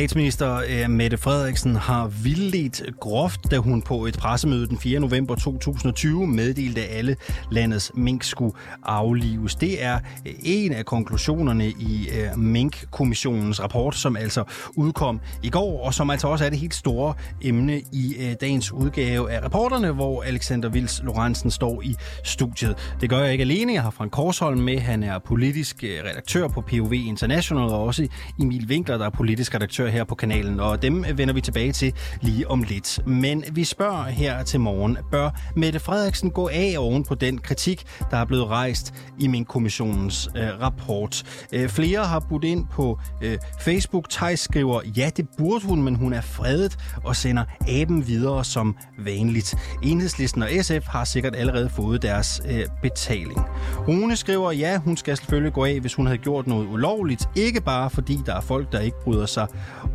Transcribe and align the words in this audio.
Statsminister 0.00 0.62
øh, 0.68 0.90
Mette 0.90 1.18
Frederiksen 1.18 1.76
har 1.76 2.06
vildledt 2.06 2.82
groft, 3.00 3.50
da 3.50 3.56
hun 3.56 3.82
på 3.82 4.06
et 4.06 4.16
pressemøde 4.18 4.66
den 4.66 4.78
4. 4.78 5.00
november 5.00 5.34
2020 5.34 6.26
meddelte, 6.26 6.80
at 6.80 6.96
alle 6.98 7.16
landets 7.50 7.92
mink 7.94 8.22
skulle 8.22 8.54
aflives. 8.82 9.54
Det 9.54 9.84
er 9.84 9.94
øh, 10.26 10.32
en 10.42 10.72
af 10.72 10.84
konklusionerne 10.84 11.68
i 11.68 12.08
øh, 12.08 12.38
Mink-kommissionens 12.38 13.62
rapport, 13.62 13.94
som 13.94 14.16
altså 14.16 14.44
udkom 14.76 15.20
i 15.42 15.50
går, 15.50 15.84
og 15.86 15.94
som 15.94 16.10
altså 16.10 16.28
også 16.28 16.44
er 16.44 16.50
det 16.50 16.58
helt 16.58 16.74
store 16.74 17.14
emne 17.42 17.80
i 17.92 18.34
dagens 18.40 18.72
udgave 18.72 19.30
af 19.30 19.44
rapporterne, 19.44 19.92
hvor 19.92 20.22
Alexander 20.22 20.68
Vils 20.68 21.00
Lorentzen 21.04 21.50
står 21.50 21.82
i 21.82 21.94
studiet. 22.24 22.94
Det 23.00 23.10
gør 23.10 23.18
jeg 23.18 23.32
ikke 23.32 23.42
alene. 23.42 23.72
Jeg 23.72 23.82
har 23.82 23.90
Frank 23.90 24.12
Korsholm 24.12 24.60
med. 24.60 24.78
Han 24.78 25.02
er 25.02 25.18
politisk 25.18 25.84
redaktør 25.84 26.48
på 26.48 26.60
POV 26.60 26.92
International, 26.92 27.64
og 27.64 27.84
også 27.84 28.08
Emil 28.40 28.66
Winkler, 28.68 28.98
der 28.98 29.06
er 29.06 29.10
politisk 29.10 29.54
redaktør 29.54 29.89
her 29.90 30.04
på 30.04 30.14
kanalen, 30.14 30.60
og 30.60 30.82
dem 30.82 31.04
vender 31.14 31.34
vi 31.34 31.40
tilbage 31.40 31.72
til 31.72 31.92
lige 32.20 32.50
om 32.50 32.62
lidt. 32.62 33.00
Men 33.06 33.44
vi 33.52 33.64
spørger 33.64 34.04
her 34.04 34.42
til 34.42 34.60
morgen, 34.60 34.98
bør 35.10 35.30
Mette 35.56 35.80
Frederiksen 35.80 36.30
gå 36.30 36.48
af 36.52 36.74
oven 36.78 37.04
på 37.04 37.14
den 37.14 37.38
kritik, 37.38 37.84
der 38.10 38.16
er 38.16 38.24
blevet 38.24 38.48
rejst 38.48 38.94
i 39.18 39.26
min 39.26 39.44
kommissionens 39.44 40.28
øh, 40.36 40.60
rapport? 40.60 41.22
Øh, 41.52 41.68
flere 41.68 42.04
har 42.04 42.20
budt 42.20 42.44
ind 42.44 42.66
på 42.66 42.98
øh, 43.22 43.38
Facebook. 43.60 44.08
Tej 44.10 44.36
skriver, 44.36 44.80
ja, 44.96 45.10
det 45.16 45.28
burde 45.38 45.66
hun, 45.66 45.82
men 45.82 45.94
hun 45.94 46.12
er 46.12 46.20
fredet 46.20 46.78
og 47.04 47.16
sender 47.16 47.44
aben 47.68 48.06
videre 48.06 48.44
som 48.44 48.76
vanligt. 48.98 49.54
Enhedslisten 49.82 50.42
og 50.42 50.48
SF 50.62 50.86
har 50.86 51.04
sikkert 51.04 51.36
allerede 51.36 51.70
fået 51.70 52.02
deres 52.02 52.42
øh, 52.50 52.64
betaling. 52.82 53.40
Rune 53.88 54.16
skriver, 54.16 54.52
ja, 54.52 54.78
hun 54.78 54.96
skal 54.96 55.16
selvfølgelig 55.16 55.52
gå 55.52 55.64
af, 55.64 55.80
hvis 55.80 55.94
hun 55.94 56.06
havde 56.06 56.18
gjort 56.18 56.46
noget 56.46 56.66
ulovligt. 56.66 57.28
Ikke 57.36 57.60
bare 57.60 57.90
fordi 57.90 58.18
der 58.26 58.34
er 58.34 58.40
folk, 58.40 58.72
der 58.72 58.80
ikke 58.80 58.96
bryder 59.04 59.26
sig 59.26 59.46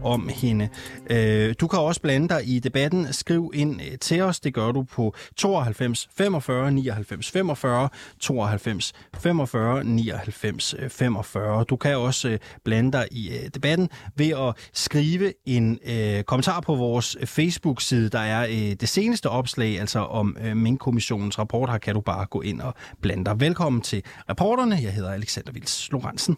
om 0.04 0.30
hende. 0.34 0.70
Øh, 1.10 1.56
du 1.62 1.68
kan 1.68 1.80
også 1.80 2.02
blande 2.02 2.30
dig 2.30 2.42
i 2.48 2.60
debatten. 2.60 3.14
Skriv 3.14 3.52
ind 3.54 3.82
øh, 3.82 3.98
til 4.02 4.22
os. 4.22 4.40
Det 4.40 4.54
gør 4.54 4.72
du 4.72 4.84
på 4.84 5.16
92 5.36 6.10
45 6.18 6.72
99 6.72 7.32
45 7.32 7.90
92 8.20 8.94
45 9.18 9.84
99 9.84 10.76
45. 10.90 11.64
Du 11.64 11.76
kan 11.76 11.98
også 11.98 12.30
øh, 12.30 12.40
blande 12.64 12.92
dig 12.92 13.08
i 13.12 13.30
øh, 13.30 13.50
debatten 13.54 13.90
ved 14.16 14.30
at 14.30 14.70
skrive 14.74 15.34
en 15.46 15.80
øh, 15.86 16.24
kommentar 16.24 16.60
på 16.60 16.76
vores 16.76 17.18
Facebook-side. 17.26 18.10
Der 18.10 18.20
er 18.20 18.48
øh, 18.48 18.76
det 18.80 18.90
seneste 18.90 19.30
opslag, 19.30 19.80
altså 19.80 20.00
om 20.00 20.38
øh, 20.42 20.58
Mink-kommissionens 20.58 21.40
rapport. 21.40 21.70
Her 21.70 21.78
kan 21.78 21.96
du 21.96 22.02
bare 22.02 22.26
gå 22.26 22.42
ind 22.42 22.62
og 22.62 22.74
blande 23.02 23.26
dig. 23.26 23.40
Velkommen 23.40 23.82
til 23.82 24.04
reporterne. 24.30 24.80
Jeg 24.82 24.94
hedder 24.94 25.12
Alexander 25.12 25.52
Vils 25.52 25.92
Lorentzen. 25.92 26.38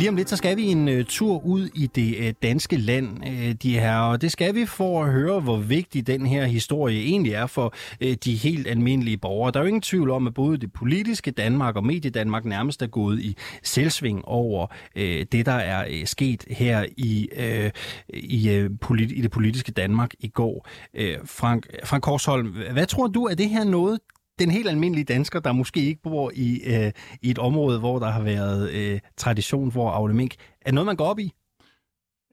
Lige 0.00 0.08
om 0.08 0.16
lidt, 0.16 0.30
så 0.30 0.36
skal 0.36 0.56
vi 0.56 0.62
en 0.62 0.88
uh, 0.88 1.04
tur 1.08 1.44
ud 1.44 1.68
i 1.74 1.86
det 1.86 2.18
uh, 2.18 2.34
danske 2.42 2.76
land, 2.76 3.08
uh, 3.26 3.52
de 3.62 3.78
her, 3.78 3.96
og 3.96 4.22
det 4.22 4.32
skal 4.32 4.54
vi 4.54 4.66
for 4.66 5.04
at 5.04 5.12
høre, 5.12 5.40
hvor 5.40 5.56
vigtig 5.56 6.06
den 6.06 6.26
her 6.26 6.44
historie 6.44 7.00
egentlig 7.00 7.32
er 7.32 7.46
for 7.46 7.74
uh, 8.04 8.12
de 8.24 8.34
helt 8.34 8.66
almindelige 8.66 9.16
borgere. 9.18 9.52
Der 9.52 9.58
er 9.58 9.64
jo 9.64 9.66
ingen 9.66 9.82
tvivl 9.82 10.10
om, 10.10 10.26
at 10.26 10.34
både 10.34 10.58
det 10.58 10.72
politiske 10.72 11.30
Danmark 11.30 11.76
og 11.76 11.86
Mediedanmark 11.86 12.44
nærmest 12.44 12.82
er 12.82 12.86
gået 12.86 13.20
i 13.20 13.36
selvsving 13.62 14.24
over 14.24 14.66
uh, 14.96 15.02
det, 15.02 15.46
der 15.46 15.52
er 15.52 15.88
uh, 15.88 16.04
sket 16.04 16.44
her 16.50 16.84
i, 16.96 17.28
uh, 17.38 17.70
i, 18.08 18.58
uh, 18.58 18.70
polit- 18.84 19.18
i 19.18 19.20
det 19.20 19.30
politiske 19.30 19.72
Danmark 19.72 20.10
i 20.20 20.28
går. 20.28 20.68
Uh, 20.94 21.26
Frank, 21.26 21.66
Frank 21.84 22.02
Korsholm, 22.02 22.54
hvad 22.72 22.86
tror 22.86 23.06
du, 23.06 23.24
er 23.24 23.34
det 23.34 23.48
her 23.48 23.64
noget, 23.64 23.98
den 24.40 24.50
helt 24.50 24.68
almindelige 24.68 25.04
dansker, 25.04 25.40
der 25.40 25.52
måske 25.52 25.80
ikke 25.80 26.02
bor 26.02 26.32
i, 26.34 26.60
øh, 26.66 26.92
i 27.22 27.30
et 27.30 27.38
område, 27.38 27.78
hvor 27.78 27.98
der 27.98 28.10
har 28.10 28.22
været 28.22 28.70
øh, 28.70 29.00
tradition 29.16 29.72
for 29.72 29.90
at 29.90 29.96
avle 29.96 30.14
mink, 30.14 30.34
er 30.60 30.72
noget, 30.72 30.86
man 30.86 30.96
går 30.96 31.04
op 31.04 31.18
i? 31.18 31.32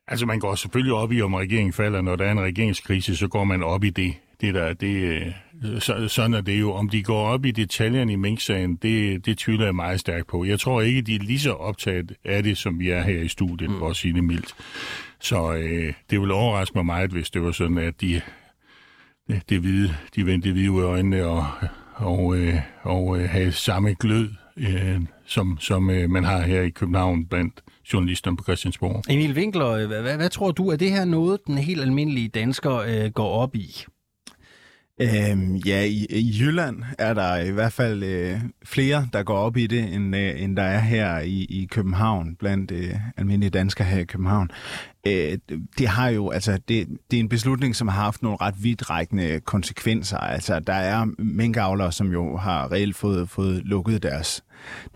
Altså, 0.07 0.25
man 0.25 0.40
går 0.40 0.56
selvfølgelig 0.56 0.94
op 0.94 1.12
i, 1.12 1.22
om 1.22 1.34
regeringen 1.34 1.73
falder. 1.73 2.01
Når 2.01 2.16
der 2.16 2.25
er 2.25 2.31
en 2.31 2.41
regeringskrise, 2.41 3.16
så 3.16 3.28
går 3.28 3.44
man 3.44 3.63
op 3.63 3.84
i 3.84 3.90
det. 3.90 4.13
det, 4.41 4.53
der, 4.53 4.73
det 4.73 4.95
øh, 4.95 5.31
så, 5.79 6.07
sådan 6.07 6.34
er 6.34 6.41
det 6.41 6.59
jo. 6.59 6.73
Om 6.73 6.90
de 6.90 7.03
går 7.03 7.28
op 7.28 7.45
i 7.45 7.51
detaljerne 7.51 8.13
i 8.13 8.16
Mink-sagen, 8.16 8.75
det, 8.75 9.25
det 9.25 9.38
tvivler 9.38 9.66
jeg 9.66 9.75
meget 9.75 10.00
stærkt 10.00 10.28
på. 10.28 10.45
Jeg 10.45 10.59
tror 10.59 10.81
ikke, 10.81 11.01
de 11.01 11.16
er 11.16 11.19
lige 11.19 11.39
så 11.39 11.51
optaget 11.51 12.13
af 12.25 12.44
det, 12.44 12.57
som 12.57 12.79
vi 12.79 12.89
er 12.89 13.01
her 13.01 13.22
i 13.22 13.28
studiet, 13.28 13.69
mm. 13.69 13.79
for 13.79 13.89
at 13.89 13.95
sige 13.95 14.13
det 14.13 14.24
mildt. 14.24 14.56
Så 15.19 15.53
øh, 15.53 15.94
det 16.09 16.22
vil 16.22 16.31
overraske 16.31 16.78
mig 16.78 16.85
meget, 16.85 17.12
hvis 17.12 17.29
det 17.29 17.44
var 17.44 17.51
sådan, 17.51 17.78
at 17.78 18.01
de, 18.01 18.22
det 19.50 19.59
hvide, 19.59 19.95
de 20.16 20.25
vendte 20.25 20.51
hvide 20.51 20.66
i 20.66 20.79
øjnene 20.79 21.25
og 21.25 21.45
og, 21.97 22.37
øh, 22.37 22.55
og 22.83 23.19
øh, 23.19 23.29
have 23.29 23.51
samme 23.51 23.93
glød, 23.93 24.29
øh, 24.57 25.01
som, 25.25 25.57
som 25.59 25.89
øh, 25.89 26.09
man 26.09 26.23
har 26.23 26.41
her 26.41 26.61
i 26.61 26.69
København 26.69 27.25
blandt 27.25 27.63
journalisterne 27.93 28.37
på 28.37 28.43
Christiansborg. 28.43 29.03
Emil 29.09 29.33
Winkler, 29.33 29.69
øh, 29.69 29.87
hvad, 29.87 30.15
hvad 30.15 30.29
tror 30.29 30.51
du, 30.51 30.69
er 30.69 30.75
det 30.75 30.91
her 30.91 31.05
noget, 31.05 31.39
den 31.47 31.57
helt 31.57 31.81
almindelige 31.81 32.27
dansker 32.27 32.75
øh, 32.77 33.11
går 33.11 33.29
op 33.29 33.55
i? 33.55 33.85
Øhm, 35.01 35.55
ja, 35.55 35.83
i, 35.83 36.05
i 36.09 36.35
Jylland 36.39 36.83
er 36.97 37.13
der 37.13 37.37
i 37.37 37.51
hvert 37.51 37.73
fald 37.73 38.03
øh, 38.03 38.39
flere, 38.65 39.07
der 39.13 39.23
går 39.23 39.37
op 39.37 39.57
i 39.57 39.67
det, 39.67 39.93
end, 39.93 40.15
øh, 40.15 40.41
end 40.41 40.57
der 40.57 40.63
er 40.63 40.79
her 40.79 41.19
i, 41.19 41.45
i 41.49 41.67
København, 41.71 42.35
blandt 42.35 42.71
øh, 42.71 42.93
almindelige 43.17 43.49
danskere 43.49 43.87
her 43.87 43.99
i 43.99 44.03
København. 44.03 44.49
Øh, 45.07 45.37
det 45.77 45.87
har 45.87 46.09
jo, 46.09 46.29
altså, 46.29 46.51
det, 46.67 46.87
det 47.11 47.17
er 47.17 47.21
en 47.21 47.29
beslutning, 47.29 47.75
som 47.75 47.87
har 47.87 48.03
haft 48.03 48.21
nogle 48.23 48.37
ret 48.41 48.63
vidtrækkende 48.63 49.39
konsekvenser. 49.39 50.17
Altså, 50.17 50.59
der 50.59 50.73
er 50.73 51.05
minkavlere, 51.17 51.91
som 51.91 52.11
jo 52.11 52.37
har 52.37 52.71
reelt 52.71 52.95
fået, 52.95 53.29
fået 53.29 53.61
lukket 53.65 54.03
deres, 54.03 54.43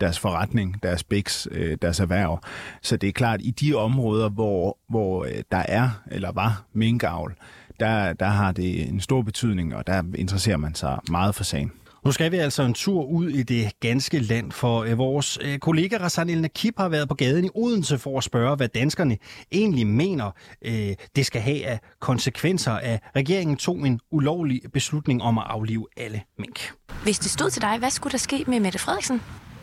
deres 0.00 0.18
forretning, 0.18 0.82
deres 0.82 1.04
biks, 1.04 1.48
øh, 1.50 1.76
deres 1.82 2.00
erhverv. 2.00 2.40
Så 2.82 2.96
det 2.96 3.08
er 3.08 3.12
klart, 3.12 3.40
i 3.42 3.50
de 3.50 3.74
områder, 3.74 4.28
hvor, 4.28 4.78
hvor 4.88 5.24
øh, 5.24 5.42
der 5.52 5.64
er 5.68 5.90
eller 6.10 6.32
var 6.32 6.64
minkavl, 6.72 7.34
der, 7.82 8.12
der 8.12 8.26
har 8.26 8.52
det 8.52 8.88
en 8.88 9.00
stor 9.00 9.22
betydning, 9.22 9.74
og 9.74 9.86
der 9.86 10.02
interesserer 10.14 10.56
man 10.56 10.74
sig 10.74 10.98
meget 11.10 11.34
for 11.34 11.44
sagen. 11.44 11.72
Nu 12.04 12.12
skal 12.12 12.32
vi 12.32 12.36
altså 12.36 12.62
en 12.62 12.74
tur 12.74 13.04
ud 13.04 13.28
i 13.28 13.42
det 13.42 13.70
ganske 13.80 14.18
land, 14.18 14.52
for 14.52 14.82
øh, 14.82 14.98
vores 14.98 15.38
øh, 15.42 15.58
kollega 15.58 15.96
Rassan 15.96 16.30
El 16.30 16.40
Nakib 16.40 16.78
har 16.78 16.88
været 16.88 17.08
på 17.08 17.14
gaden 17.14 17.44
i 17.44 17.48
Odense 17.54 17.98
for 17.98 18.18
at 18.18 18.24
spørge, 18.24 18.56
hvad 18.56 18.68
danskerne 18.68 19.18
egentlig 19.52 19.86
mener, 19.86 20.30
øh, 20.64 20.94
det 21.16 21.26
skal 21.26 21.40
have 21.40 21.66
af 21.66 21.80
konsekvenser, 22.00 22.72
at 22.72 23.00
regeringen 23.16 23.56
tog 23.56 23.76
en 23.76 24.00
ulovlig 24.10 24.60
beslutning 24.72 25.22
om 25.22 25.38
at 25.38 25.44
aflive 25.46 25.86
alle 25.96 26.22
mink. 26.38 26.72
Hvis 27.02 27.18
det 27.18 27.30
stod 27.30 27.50
til 27.50 27.62
dig, 27.62 27.78
hvad 27.78 27.90
skulle 27.90 28.12
der 28.12 28.18
ske 28.18 28.44
med 28.46 28.60
Mette 28.60 28.78
Frederiksen? 28.78 29.20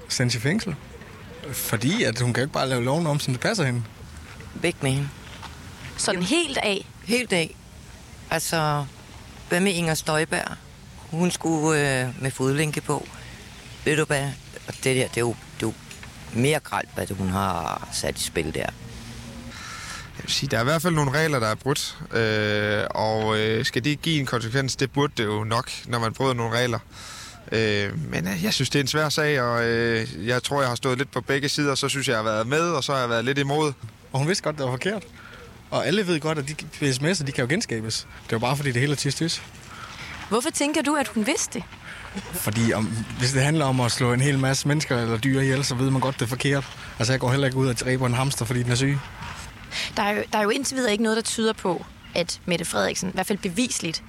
Sendt 0.10 0.36
i 0.36 0.40
fængsel. 0.40 0.76
Fordi 1.52 2.04
at 2.04 2.22
hun 2.22 2.34
kan 2.34 2.44
ikke 2.44 2.54
bare 2.54 2.70
lave 2.70 2.84
loven 2.84 3.08
om, 3.08 3.20
som 3.20 3.34
det 3.34 3.42
passer 3.42 3.64
hende. 3.64 3.84
Væk 4.62 4.84
med 4.84 4.92
hende. 4.92 5.10
Sådan 5.98 6.24
helt 6.24 6.58
af? 6.58 6.86
Helt 7.04 7.34
af. 7.34 7.56
Altså, 8.32 8.86
hvad 9.50 9.60
med 9.60 9.72
Inger 9.72 9.94
Støjberg? 9.94 10.58
Hun 10.98 11.32
skulle 11.32 12.02
øh, 12.02 12.22
med 12.22 12.32
fodlænke 12.32 12.82
på. 12.82 13.08
Ved 13.86 13.98
du 13.98 14.06
hvad? 14.06 14.28
Det 14.68 14.84
der, 14.84 15.08
det 15.08 15.18
er 15.18 15.22
jo, 15.22 15.36
det 15.60 15.64
er 15.64 15.68
jo 15.68 15.74
mere 16.34 16.60
gralt, 16.60 16.90
hvad 16.96 17.08
det, 17.08 17.18
hun 17.18 17.30
har 17.30 17.88
sat 17.94 18.18
i 18.18 18.24
spil 18.24 18.54
der. 18.54 18.70
Jeg 20.18 20.24
vil 20.24 20.32
sige, 20.32 20.50
der 20.50 20.58
er 20.58 20.62
i 20.62 20.64
hvert 20.64 20.82
fald 20.82 20.94
nogle 20.94 21.12
regler, 21.12 21.40
der 21.40 21.48
er 21.48 21.56
brudt. 21.56 21.98
Øh, 22.14 22.84
og 22.90 23.40
øh, 23.40 23.66
skal 23.66 23.84
det 23.84 24.02
give 24.02 24.20
en 24.20 24.26
konsekvens? 24.26 24.76
Det 24.76 24.92
burde 24.92 25.14
det 25.18 25.26
jo 25.26 25.44
nok, 25.44 25.72
når 25.86 26.00
man 26.00 26.14
bryder 26.14 26.34
nogle 26.34 26.58
regler. 26.58 26.80
Øh, 27.52 28.10
men 28.10 28.28
øh, 28.28 28.44
jeg 28.44 28.54
synes, 28.54 28.70
det 28.70 28.80
er 28.80 28.84
en 28.84 28.88
svær 28.88 29.10
sag, 29.10 29.42
og 29.42 29.64
øh, 29.64 30.28
jeg 30.28 30.44
tror, 30.44 30.62
jeg 30.62 30.70
har 30.70 30.76
stået 30.76 30.98
lidt 30.98 31.12
på 31.12 31.22
begge 31.22 31.50
sider. 31.50 31.76
Så 31.76 31.90
synes 31.90 32.08
jeg, 32.08 32.14
jeg 32.14 32.24
har 32.24 32.32
været 32.32 32.48
med, 32.48 32.72
og 32.72 32.84
så 32.84 32.94
har 32.94 33.00
jeg 33.00 33.10
været 33.10 33.26
lidt 33.26 33.38
imod. 33.38 33.74
Og 34.12 34.20
hun 34.20 34.28
vidste 34.28 34.44
godt, 34.44 34.58
det 34.58 34.66
var 34.66 34.72
forkert. 34.72 35.04
Og 35.72 35.88
alle 35.88 36.08
ved 36.08 36.20
godt, 36.20 36.38
at 36.38 36.48
de 36.48 36.56
sms'er, 36.92 37.24
de 37.24 37.32
kan 37.32 37.44
jo 37.44 37.50
genskabes. 37.50 38.08
Det 38.24 38.34
er 38.34 38.36
jo 38.36 38.40
bare, 38.40 38.56
fordi 38.58 38.72
det 38.72 38.82
hele 38.82 38.92
er 38.92 38.96
tis 38.96 39.42
Hvorfor 40.30 40.50
tænker 40.50 40.82
du, 40.82 40.96
at 40.96 41.08
hun 41.08 41.28
vidste 41.28 41.60
det? 41.60 41.64
Fordi 42.34 42.74
om, 42.74 42.90
hvis 43.18 43.32
det 43.32 43.44
handler 43.44 43.66
om 43.66 43.80
at 43.80 43.92
slå 43.92 44.14
en 44.14 44.22
hel 44.22 44.40
masse 44.40 44.68
mennesker 44.68 45.02
eller 45.02 45.18
dyr 45.18 45.42
ihjel, 45.42 45.66
så 45.66 45.76
ved 45.76 45.90
man 45.90 46.02
godt, 46.02 46.16
det 46.16 46.22
er 46.22 46.30
forkert. 46.30 46.64
Altså, 47.00 47.14
jeg 47.14 47.20
går 47.20 47.32
heller 47.32 47.48
ikke 47.48 47.58
ud 47.58 47.68
og 47.68 47.80
dræber 47.80 48.08
en 48.08 48.14
hamster, 48.14 48.46
fordi 48.46 48.64
den 48.64 48.72
er 48.72 48.76
syg. 48.76 48.98
Der 49.98 50.04
er, 50.04 50.12
jo, 50.12 50.24
der 50.34 50.40
er 50.40 50.44
jo 50.44 50.50
indtil 50.50 50.78
videre 50.78 50.92
ikke 50.92 51.04
noget, 51.04 51.16
der 51.16 51.22
tyder 51.22 51.54
på, 51.54 51.86
at 52.16 52.42
Mette 52.46 52.66
Frederiksen, 52.66 53.10
i 53.10 53.12
hvert 53.14 53.26
fald 53.28 53.38
bevisligt, 53.38 54.04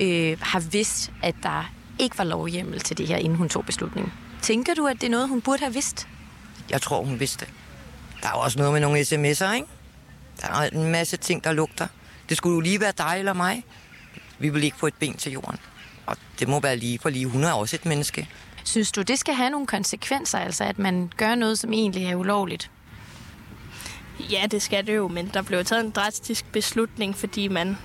øh, 0.00 0.36
har 0.40 0.60
vidst, 0.60 1.12
at 1.22 1.34
der 1.42 1.72
ikke 1.98 2.18
var 2.18 2.24
lovhjemmel 2.24 2.80
til 2.80 2.98
det 2.98 3.06
her, 3.06 3.16
inden 3.16 3.38
hun 3.38 3.48
tog 3.48 3.66
beslutningen. 3.66 4.12
Tænker 4.42 4.74
du, 4.74 4.86
at 4.86 4.96
det 5.00 5.06
er 5.06 5.10
noget, 5.10 5.28
hun 5.28 5.40
burde 5.40 5.58
have 5.60 5.74
vidst? 5.74 6.08
Jeg 6.70 6.82
tror, 6.82 7.04
hun 7.04 7.20
vidste 7.20 7.44
det. 7.44 7.54
Der 8.22 8.28
er 8.28 8.32
også 8.32 8.58
noget 8.58 8.72
med 8.72 8.80
nogle 8.80 9.00
sms'er, 9.00 9.52
ikke? 9.52 9.66
Der 10.40 10.48
er 10.48 10.70
en 10.70 10.90
masse 10.90 11.16
ting, 11.16 11.44
der 11.44 11.52
lugter. 11.52 11.86
Det 12.28 12.36
skulle 12.36 12.54
jo 12.54 12.60
lige 12.60 12.80
være 12.80 12.92
dig 12.98 13.14
eller 13.18 13.32
mig. 13.32 13.64
Vi 14.38 14.48
vil 14.48 14.64
ikke 14.64 14.76
få 14.76 14.86
et 14.86 14.94
ben 14.94 15.16
til 15.16 15.32
jorden. 15.32 15.58
Og 16.06 16.16
det 16.38 16.48
må 16.48 16.60
være 16.60 16.76
lige 16.76 16.98
for 16.98 17.08
lige. 17.08 17.26
Hun 17.26 17.44
er 17.44 17.52
også 17.52 17.76
et 17.76 17.86
menneske. 17.86 18.28
Synes 18.64 18.92
du, 18.92 19.02
det 19.02 19.18
skal 19.18 19.34
have 19.34 19.50
nogle 19.50 19.66
konsekvenser, 19.66 20.38
altså 20.38 20.64
at 20.64 20.78
man 20.78 21.12
gør 21.16 21.34
noget, 21.34 21.58
som 21.58 21.72
egentlig 21.72 22.06
er 22.06 22.14
ulovligt? 22.14 22.70
Ja, 24.20 24.46
det 24.50 24.62
skal 24.62 24.86
det 24.86 24.96
jo, 24.96 25.08
men 25.08 25.30
der 25.34 25.42
blev 25.42 25.64
taget 25.64 25.84
en 25.84 25.90
drastisk 25.90 26.44
beslutning, 26.52 27.16
fordi 27.16 27.48
man 27.48 27.78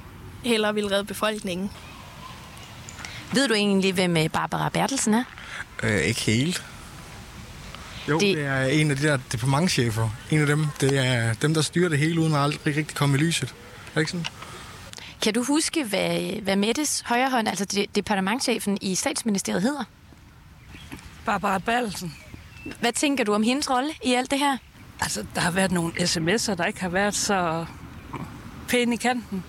hellere 0.43 0.73
vil 0.73 0.87
redde 0.87 1.05
befolkningen. 1.05 1.71
Ved 3.33 3.47
du 3.47 3.53
egentlig, 3.53 3.93
hvem 3.93 4.17
øh, 4.17 4.29
Barbara 4.29 4.69
Bertelsen 4.69 5.13
er? 5.13 5.23
Øh, 5.83 6.01
ikke 6.01 6.21
helt. 6.21 6.63
Jo, 8.09 8.19
det... 8.19 8.37
det 8.37 8.45
er 8.45 8.63
en 8.63 8.91
af 8.91 8.97
de 8.97 9.03
der 9.03 9.17
departementchefer. 9.31 10.09
En 10.31 10.39
af 10.39 10.47
dem, 10.47 10.65
det 10.81 10.97
er 11.05 11.33
dem, 11.33 11.53
der 11.53 11.61
styrer 11.61 11.89
det 11.89 11.99
hele, 11.99 12.19
uden 12.19 12.33
at 12.33 12.39
aldrig 12.39 12.77
rigtig 12.77 12.97
komme 12.97 13.17
i 13.17 13.21
lyset. 13.21 13.49
Er 13.49 13.55
det 13.93 14.01
ikke 14.01 14.11
sådan? 14.11 14.25
Kan 15.21 15.33
du 15.33 15.43
huske, 15.43 15.83
hvad, 15.83 16.41
hvad 16.41 16.55
Mettes 16.55 17.03
højrehånd, 17.05 17.47
altså 17.47 17.65
de, 17.65 17.85
departementchefen 17.95 18.77
i 18.81 18.95
statsministeriet 18.95 19.61
hedder? 19.61 19.83
Barbara 21.25 21.57
Balsen. 21.57 22.15
Hvad 22.79 22.93
tænker 22.93 23.23
du 23.23 23.33
om 23.33 23.43
hendes 23.43 23.69
rolle 23.69 23.89
i 24.03 24.13
alt 24.13 24.31
det 24.31 24.39
her? 24.39 24.57
Altså, 25.01 25.25
der 25.35 25.41
har 25.41 25.51
været 25.51 25.71
nogle 25.71 25.93
sms'er, 25.93 26.55
der 26.55 26.65
ikke 26.65 26.81
har 26.81 26.89
været 26.89 27.15
så 27.15 27.65
pæne 28.67 28.93
i 28.93 28.97
kanten. 28.97 29.43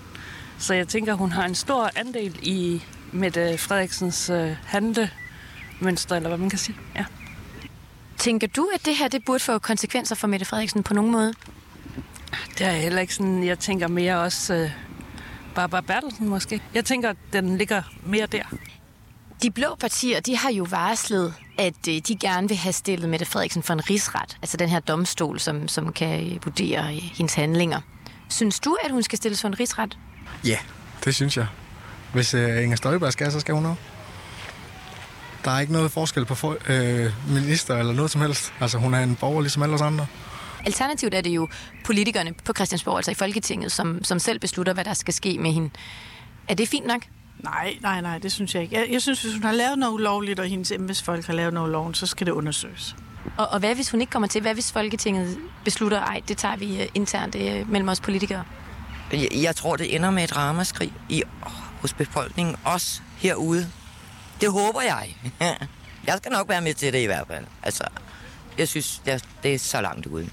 Så 0.57 0.73
jeg 0.73 0.87
tænker, 0.87 1.13
hun 1.13 1.31
har 1.31 1.45
en 1.45 1.55
stor 1.55 1.89
andel 1.95 2.39
i 2.41 2.81
Mette 3.11 3.57
Frederiksens 3.57 4.29
øh, 4.29 4.55
handlemønster, 4.65 6.15
eller 6.15 6.29
hvad 6.29 6.37
man 6.37 6.49
kan 6.49 6.59
sige. 6.59 6.77
Ja. 6.95 7.05
Tænker 8.21 8.47
du, 8.47 8.69
at 8.73 8.85
det 8.85 8.95
her 8.95 9.07
det 9.07 9.25
burde 9.25 9.39
få 9.39 9.59
konsekvenser 9.59 10.15
for 10.15 10.27
Mette 10.27 10.45
Frederiksen 10.45 10.83
på 10.83 10.93
nogen 10.93 11.11
måde? 11.11 11.33
Det 12.57 12.67
er 12.67 12.71
heller 12.71 13.01
ikke 13.01 13.15
sådan, 13.15 13.43
jeg 13.43 13.59
tænker 13.59 13.87
mere 13.87 14.19
også 14.19 14.53
øh, 14.53 14.71
Barbara 15.55 15.81
Bertelsen 15.81 16.29
måske. 16.29 16.61
Jeg 16.73 16.85
tænker, 16.85 17.09
at 17.09 17.15
den 17.33 17.57
ligger 17.57 17.81
mere 18.05 18.25
der. 18.25 18.43
De 19.43 19.51
blå 19.51 19.75
partier, 19.79 20.19
de 20.19 20.37
har 20.37 20.51
jo 20.51 20.67
varslet, 20.69 21.33
at 21.57 21.87
øh, 21.89 22.01
de 22.07 22.15
gerne 22.15 22.47
vil 22.47 22.57
have 22.57 22.73
stillet 22.73 23.09
Mette 23.09 23.25
Frederiksen 23.25 23.63
for 23.63 23.73
en 23.73 23.89
rigsret. 23.89 24.37
Altså 24.41 24.57
den 24.57 24.69
her 24.69 24.79
domstol, 24.79 25.39
som, 25.39 25.67
som 25.67 25.93
kan 25.93 26.39
vurdere 26.43 26.95
øh, 26.95 27.01
hendes 27.01 27.33
handlinger. 27.33 27.81
Synes 28.29 28.59
du, 28.59 28.77
at 28.83 28.91
hun 28.91 29.03
skal 29.03 29.17
stilles 29.17 29.41
for 29.41 29.47
en 29.47 29.59
rigsret? 29.59 29.97
Ja, 30.45 30.57
det 31.05 31.15
synes 31.15 31.37
jeg. 31.37 31.47
Hvis 32.13 32.33
Inger 32.33 32.75
Støjberg 32.75 33.13
skal, 33.13 33.31
så 33.31 33.39
skal 33.39 33.55
hun 33.55 33.65
også. 33.65 33.90
Der 35.45 35.51
er 35.51 35.59
ikke 35.59 35.73
noget 35.73 35.91
forskel 35.91 36.25
på 36.25 36.35
for, 36.35 36.57
øh, 36.69 37.13
minister 37.29 37.77
eller 37.77 37.93
noget 37.93 38.11
som 38.11 38.21
helst. 38.21 38.53
Altså, 38.59 38.77
hun 38.77 38.93
er 38.93 38.99
en 39.03 39.15
borger 39.15 39.41
ligesom 39.41 39.63
alle 39.63 39.75
os 39.75 39.81
andre. 39.81 40.07
Alternativt 40.65 41.13
er 41.13 41.21
det 41.21 41.29
jo 41.29 41.47
politikerne 41.85 42.33
på 42.45 42.53
Christiansborg, 42.53 42.97
altså 42.97 43.11
i 43.11 43.13
Folketinget, 43.13 43.71
som, 43.71 44.03
som 44.03 44.19
selv 44.19 44.39
beslutter, 44.39 44.73
hvad 44.73 44.83
der 44.83 44.93
skal 44.93 45.13
ske 45.13 45.37
med 45.37 45.51
hende. 45.51 45.69
Er 46.47 46.55
det 46.55 46.69
fint 46.69 46.87
nok? 46.87 47.01
Nej, 47.39 47.77
nej, 47.81 48.01
nej, 48.01 48.17
det 48.17 48.31
synes 48.31 48.55
jeg 48.55 48.63
ikke. 48.63 48.75
Jeg, 48.75 48.87
jeg 48.91 49.01
synes, 49.01 49.21
hvis 49.21 49.33
hun 49.33 49.43
har 49.43 49.51
lavet 49.51 49.79
noget 49.79 49.93
ulovligt, 49.93 50.39
og 50.39 50.45
hendes 50.45 50.71
embedsfolk 50.71 51.25
har 51.25 51.33
lavet 51.33 51.53
noget 51.53 51.67
ulovligt, 51.67 51.97
så 51.97 52.05
skal 52.05 52.27
det 52.27 52.31
undersøges. 52.31 52.95
Og, 53.37 53.47
og 53.47 53.59
hvad 53.59 53.75
hvis 53.75 53.91
hun 53.91 54.01
ikke 54.01 54.11
kommer 54.11 54.27
til? 54.27 54.41
Hvad 54.41 54.53
hvis 54.53 54.71
Folketinget 54.71 55.37
beslutter, 55.65 55.99
ej, 55.99 56.21
det 56.27 56.37
tager 56.37 56.55
vi 56.55 56.65
uh, 56.65 56.87
internt 56.93 57.35
uh, 57.35 57.71
mellem 57.71 57.89
os 57.89 58.01
politikere? 58.01 58.43
Jeg, 59.13 59.29
jeg 59.33 59.55
tror, 59.55 59.75
det 59.75 59.95
ender 59.95 60.09
med 60.09 60.23
et 60.23 60.37
ramaskrig 60.37 60.93
i, 61.09 61.23
hos 61.81 61.93
befolkningen, 61.93 62.55
også 62.63 63.01
herude. 63.17 63.67
Det 64.41 64.51
håber 64.51 64.81
jeg. 64.81 65.15
jeg 66.07 66.17
skal 66.17 66.31
nok 66.31 66.49
være 66.49 66.61
med 66.61 66.73
til 66.73 66.93
det 66.93 67.03
i 67.03 67.05
hvert 67.05 67.27
fald. 67.27 67.45
Altså, 67.63 67.83
jeg 68.57 68.67
synes, 68.67 69.01
det 69.05 69.13
er, 69.13 69.19
det 69.43 69.53
er 69.53 69.59
så 69.59 69.81
langt 69.81 70.05
ude. 70.05 70.29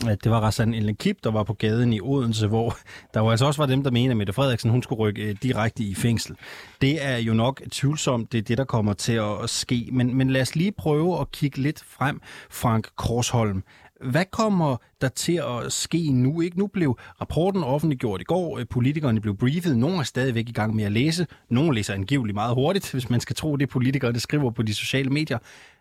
Det 0.00 0.30
var 0.30 0.40
Rassan 0.40 0.74
Ellenkip, 0.74 1.16
der 1.24 1.30
var 1.30 1.42
på 1.42 1.54
gaden 1.54 1.92
i 1.92 2.00
Odense, 2.00 2.46
hvor 2.46 2.76
der 3.14 3.20
jo 3.20 3.30
altså 3.30 3.46
også 3.46 3.62
var 3.62 3.66
dem, 3.66 3.82
der 3.82 3.90
mener, 3.90 4.10
at 4.10 4.16
Mette 4.16 4.32
Frederiksen 4.32 4.70
hun 4.70 4.82
skulle 4.82 4.98
rykke 4.98 5.22
øh, 5.22 5.36
direkte 5.42 5.82
i 5.82 5.94
fængsel. 5.94 6.36
Det 6.80 7.04
er 7.04 7.16
jo 7.16 7.34
nok 7.34 7.62
tvivlsomt, 7.70 8.32
det 8.32 8.38
er 8.38 8.42
det, 8.42 8.58
der 8.58 8.64
kommer 8.64 8.92
til 8.92 9.12
at 9.12 9.50
ske. 9.50 9.88
Men, 9.92 10.14
men 10.14 10.30
lad 10.30 10.42
os 10.42 10.56
lige 10.56 10.72
prøve 10.72 11.20
at 11.20 11.32
kigge 11.32 11.58
lidt 11.58 11.84
frem, 11.88 12.20
Frank 12.50 12.88
Korsholm. 12.96 13.62
Hvad 14.02 14.24
kommer 14.30 14.76
der 15.00 15.08
til 15.08 15.42
at 15.64 15.72
ske 15.72 16.12
nu? 16.12 16.40
Ikke? 16.40 16.58
Nu 16.58 16.66
blev 16.66 16.98
rapporten 17.20 17.64
offentliggjort 17.64 18.20
i 18.20 18.24
går. 18.24 18.58
Øh, 18.58 18.66
politikerne 18.70 19.20
blev 19.20 19.36
briefet. 19.36 19.76
Nogle 19.76 19.98
er 19.98 20.02
stadigvæk 20.02 20.48
i 20.48 20.52
gang 20.52 20.74
med 20.74 20.84
at 20.84 20.92
læse. 20.92 21.26
Nogle 21.48 21.74
læser 21.74 21.94
angiveligt 21.94 22.34
meget 22.34 22.54
hurtigt, 22.54 22.92
hvis 22.92 23.10
man 23.10 23.20
skal 23.20 23.36
tro 23.36 23.56
det, 23.56 23.68
politikerne 23.68 24.20
skriver 24.20 24.50
på 24.50 24.62
de 24.62 24.74
sociale 24.74 25.10
medier. 25.10 25.38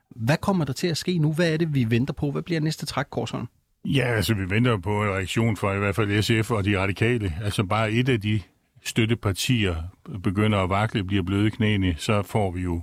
Hvad 0.09 0.38
kommer 0.38 0.65
der 0.65 0.73
til 0.73 0.88
at 0.88 0.97
ske 0.97 1.18
nu? 1.18 1.33
Hvad 1.33 1.53
er 1.53 1.57
det, 1.57 1.75
vi 1.75 1.89
venter 1.89 2.13
på? 2.13 2.31
Hvad 2.31 2.41
bliver 2.41 2.62
næste 2.62 2.85
træk, 2.85 3.06
Korsholm? 3.09 3.47
Ja, 3.85 4.03
altså 4.15 4.33
vi 4.33 4.50
venter 4.50 4.77
på 4.77 5.03
en 5.03 5.09
reaktion 5.09 5.57
fra 5.57 5.74
i 5.74 5.77
hvert 5.77 5.95
fald 5.95 6.21
SF 6.21 6.51
og 6.51 6.65
de 6.65 6.79
radikale. 6.79 7.33
Altså 7.44 7.63
bare 7.63 7.91
et 7.91 8.09
af 8.09 8.21
de 8.21 8.41
støttepartier 8.83 9.75
begynder 10.24 10.57
at 10.59 10.69
vakle, 10.69 11.03
bliver 11.03 11.24
bløde 11.24 11.51
knæene, 11.51 11.95
så 11.97 12.21
får 12.21 12.51
vi 12.51 12.62
jo 12.62 12.81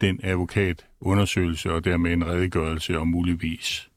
den 0.00 0.20
advokatundersøgelse 0.22 1.72
og 1.72 1.84
dermed 1.84 2.12
en 2.12 2.26
redegørelse 2.26 2.98
om 2.98 3.08
muligvis 3.08 3.88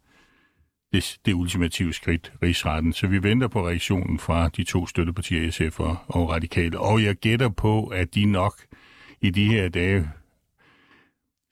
det, 0.93 1.19
det 1.25 1.33
ultimative 1.33 1.93
skridt, 1.93 2.33
rigsretten. 2.43 2.93
Så 2.93 3.07
vi 3.07 3.23
venter 3.23 3.47
på 3.47 3.67
reaktionen 3.67 4.19
fra 4.19 4.49
de 4.49 4.63
to 4.63 4.88
støttepartier, 4.88 5.51
SF 5.51 5.79
og, 5.79 5.97
og 6.07 6.29
radikale. 6.29 6.79
Og 6.79 7.03
jeg 7.03 7.15
gætter 7.15 7.49
på, 7.49 7.88
at 7.88 8.15
de 8.15 8.25
nok 8.25 8.55
i 9.21 9.29
de 9.29 9.45
her 9.45 9.69
dage 9.69 10.09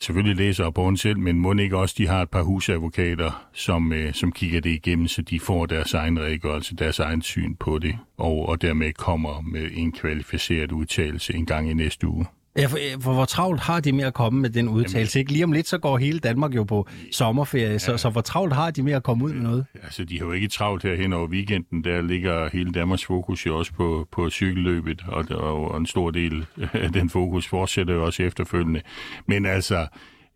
selvfølgelig 0.01 0.35
læser 0.35 0.65
rapporten 0.65 0.97
selv, 0.97 1.19
men 1.19 1.39
må 1.39 1.53
ikke 1.53 1.77
også, 1.77 1.95
de 1.97 2.07
har 2.07 2.21
et 2.21 2.29
par 2.29 2.41
husadvokater, 2.41 3.49
som, 3.53 3.93
øh, 3.93 4.13
som 4.13 4.31
kigger 4.31 4.61
det 4.61 4.69
igennem, 4.69 5.07
så 5.07 5.21
de 5.21 5.39
får 5.39 5.65
deres 5.65 5.93
egen 5.93 6.19
redegørelse, 6.19 6.75
deres 6.75 6.99
egen 6.99 7.21
syn 7.21 7.55
på 7.55 7.79
det, 7.79 7.97
og, 8.17 8.49
og 8.49 8.61
dermed 8.61 8.93
kommer 8.93 9.41
med 9.41 9.69
en 9.73 9.91
kvalificeret 9.91 10.71
udtalelse 10.71 11.33
en 11.33 11.45
gang 11.45 11.69
i 11.69 11.73
næste 11.73 12.07
uge. 12.07 12.25
Ja, 12.59 12.67
for, 12.67 12.77
for 13.01 13.13
hvor 13.13 13.25
travlt 13.25 13.61
har 13.61 13.79
de 13.79 13.91
med 13.91 14.03
at 14.03 14.13
komme 14.13 14.41
med 14.41 14.49
den 14.49 14.69
udtalelse? 14.69 15.19
Ikke? 15.19 15.31
Lige 15.31 15.43
om 15.43 15.51
lidt, 15.51 15.67
så 15.67 15.77
går 15.77 15.97
hele 15.97 16.19
Danmark 16.19 16.55
jo 16.55 16.63
på 16.63 16.87
sommerferie, 17.11 17.69
ja. 17.69 17.77
så, 17.77 17.97
så 17.97 18.09
hvor 18.09 18.21
travlt 18.21 18.53
har 18.53 18.71
de 18.71 18.83
med 18.83 18.93
at 18.93 19.03
komme 19.03 19.25
ud 19.25 19.33
med 19.33 19.41
noget? 19.41 19.65
Altså, 19.83 20.03
de 20.03 20.19
har 20.19 20.25
jo 20.25 20.31
ikke 20.31 20.47
travlt 20.47 20.83
her 20.83 20.95
hen 20.95 21.13
over 21.13 21.27
weekenden. 21.27 21.83
Der 21.83 22.01
ligger 22.01 22.49
hele 22.53 22.71
Danmarks 22.71 23.05
fokus 23.05 23.45
jo 23.45 23.57
også 23.57 23.73
på, 23.73 24.07
på 24.11 24.29
cykelløbet, 24.29 25.03
og, 25.07 25.25
og 25.31 25.77
en 25.77 25.85
stor 25.85 26.11
del 26.11 26.45
af 26.73 26.91
den 26.91 27.09
fokus 27.09 27.47
fortsætter 27.47 27.93
jo 27.93 28.05
også 28.05 28.23
efterfølgende. 28.23 28.81
Men 29.27 29.45
altså, 29.45 29.87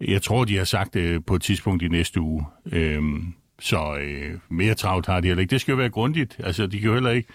jeg 0.01 0.21
tror, 0.21 0.45
de 0.45 0.57
har 0.57 0.63
sagt 0.63 0.93
det 0.93 1.25
på 1.25 1.35
et 1.35 1.41
tidspunkt 1.41 1.83
i 1.83 1.87
næste 1.87 2.21
uge. 2.21 2.45
Øhm, 2.71 3.33
så 3.59 3.97
øh, 4.01 4.31
mere 4.49 4.73
travlt 4.73 5.05
har 5.05 5.19
de 5.19 5.27
heller 5.27 5.41
ikke. 5.41 5.51
Det 5.51 5.61
skal 5.61 5.71
jo 5.71 5.77
være 5.77 5.89
grundigt. 5.89 6.35
Altså, 6.43 6.67
de 6.67 6.79
kan 6.79 6.87
jo 6.87 6.93
heller 6.93 7.11
ikke 7.11 7.29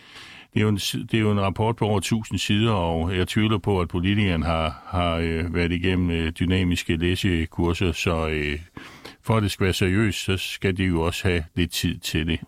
det 0.55 0.61
er, 0.61 0.63
jo 0.63 0.69
en, 0.69 0.77
det 0.77 1.15
er 1.15 1.19
jo 1.19 1.33
en 1.33 1.41
rapport 1.41 1.77
på 1.77 1.87
over 1.87 1.99
1000 1.99 2.39
sider, 2.39 2.73
og 2.73 3.17
jeg 3.17 3.29
tvivler 3.29 3.59
på, 3.59 3.81
at 3.81 3.89
politikeren 3.89 4.43
har, 4.43 4.83
har 4.87 5.17
øh, 5.17 5.55
været 5.55 5.73
igennem 5.73 6.11
øh, 6.11 6.33
dynamiske 6.33 6.97
læsekurser, 6.97 7.93
så 7.93 8.29
øh, 8.29 8.59
for 9.23 9.37
at 9.37 9.43
det 9.43 9.51
skal 9.51 9.65
være 9.65 9.75
seriøst, 9.75 10.25
så 10.25 10.37
skal 10.37 10.77
de 10.77 10.85
jo 10.85 11.01
også 11.01 11.29
have 11.29 11.45
lidt 11.55 11.71
tid 11.71 11.99
til 11.99 12.27
det. 12.27 12.41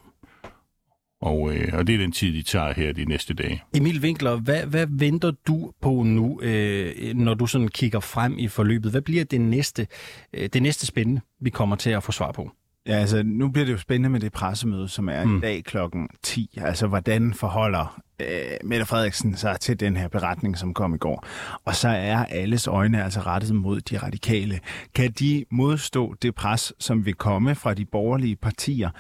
Og, 1.23 1.55
øh, 1.55 1.69
og 1.73 1.87
det 1.87 1.95
er 1.95 1.99
den 1.99 2.13
tid, 2.13 2.35
de 2.35 2.43
tager 2.43 2.73
her 2.73 2.93
de 2.93 3.05
næste 3.05 3.35
dage. 3.35 3.63
Emil 3.75 4.01
Winkler, 4.01 4.37
hvad, 4.37 4.67
hvad 4.67 4.87
venter 4.91 5.33
du 5.47 5.73
på 5.81 6.03
nu, 6.03 6.41
øh, 6.43 7.15
når 7.15 7.35
du 7.35 7.47
sådan 7.47 7.69
kigger 7.69 8.01
frem 8.01 8.39
i 8.39 8.49
forløbet? 8.49 8.91
Hvad 8.91 9.03
bliver 9.03 9.25
det 9.25 9.41
næste, 9.41 9.87
øh, 10.35 10.49
det 10.53 10.63
næste 10.63 10.87
spændende, 10.87 11.21
vi 11.41 11.51
kommer 11.51 11.77
til 11.77 11.91
at 11.91 12.03
få 12.03 12.13
svar 12.13 12.33
på? 12.33 12.51
Ja, 12.91 12.95
altså 12.95 13.23
nu 13.23 13.49
bliver 13.49 13.67
det 13.67 13.73
jo 13.73 13.79
spændende 13.79 14.11
med 14.11 14.21
det 14.21 14.33
pressemøde, 14.33 14.89
som 14.89 15.09
er 15.09 15.25
mm. 15.25 15.37
i 15.37 15.41
dag 15.41 15.65
klokken 15.65 16.09
10. 16.23 16.59
Altså 16.63 16.87
hvordan 16.87 17.35
forholder 17.35 18.01
øh, 18.21 18.27
Mette 18.65 18.87
Frederiksen 18.87 19.37
sig 19.37 19.57
til 19.61 19.81
den 19.81 19.97
her 19.97 20.09
beretning, 20.09 20.59
som 20.59 20.75
kom 20.75 20.95
i 20.95 20.99
går. 20.99 21.27
Og 21.65 21.75
så 21.75 21.89
er 21.89 22.25
alles 22.25 22.67
øjne 22.67 23.05
altså 23.05 23.21
rettet 23.21 23.55
mod 23.55 23.81
de 23.81 23.99
radikale. 23.99 24.61
Kan 24.95 25.13
de 25.13 25.45
modstå 25.51 26.15
det 26.23 26.35
pres, 26.35 26.73
som 26.79 27.07
vil 27.07 27.15
komme 27.15 27.55
fra 27.55 27.75
de 27.75 27.85
borgerlige 27.85 28.37
partier? 28.37 28.91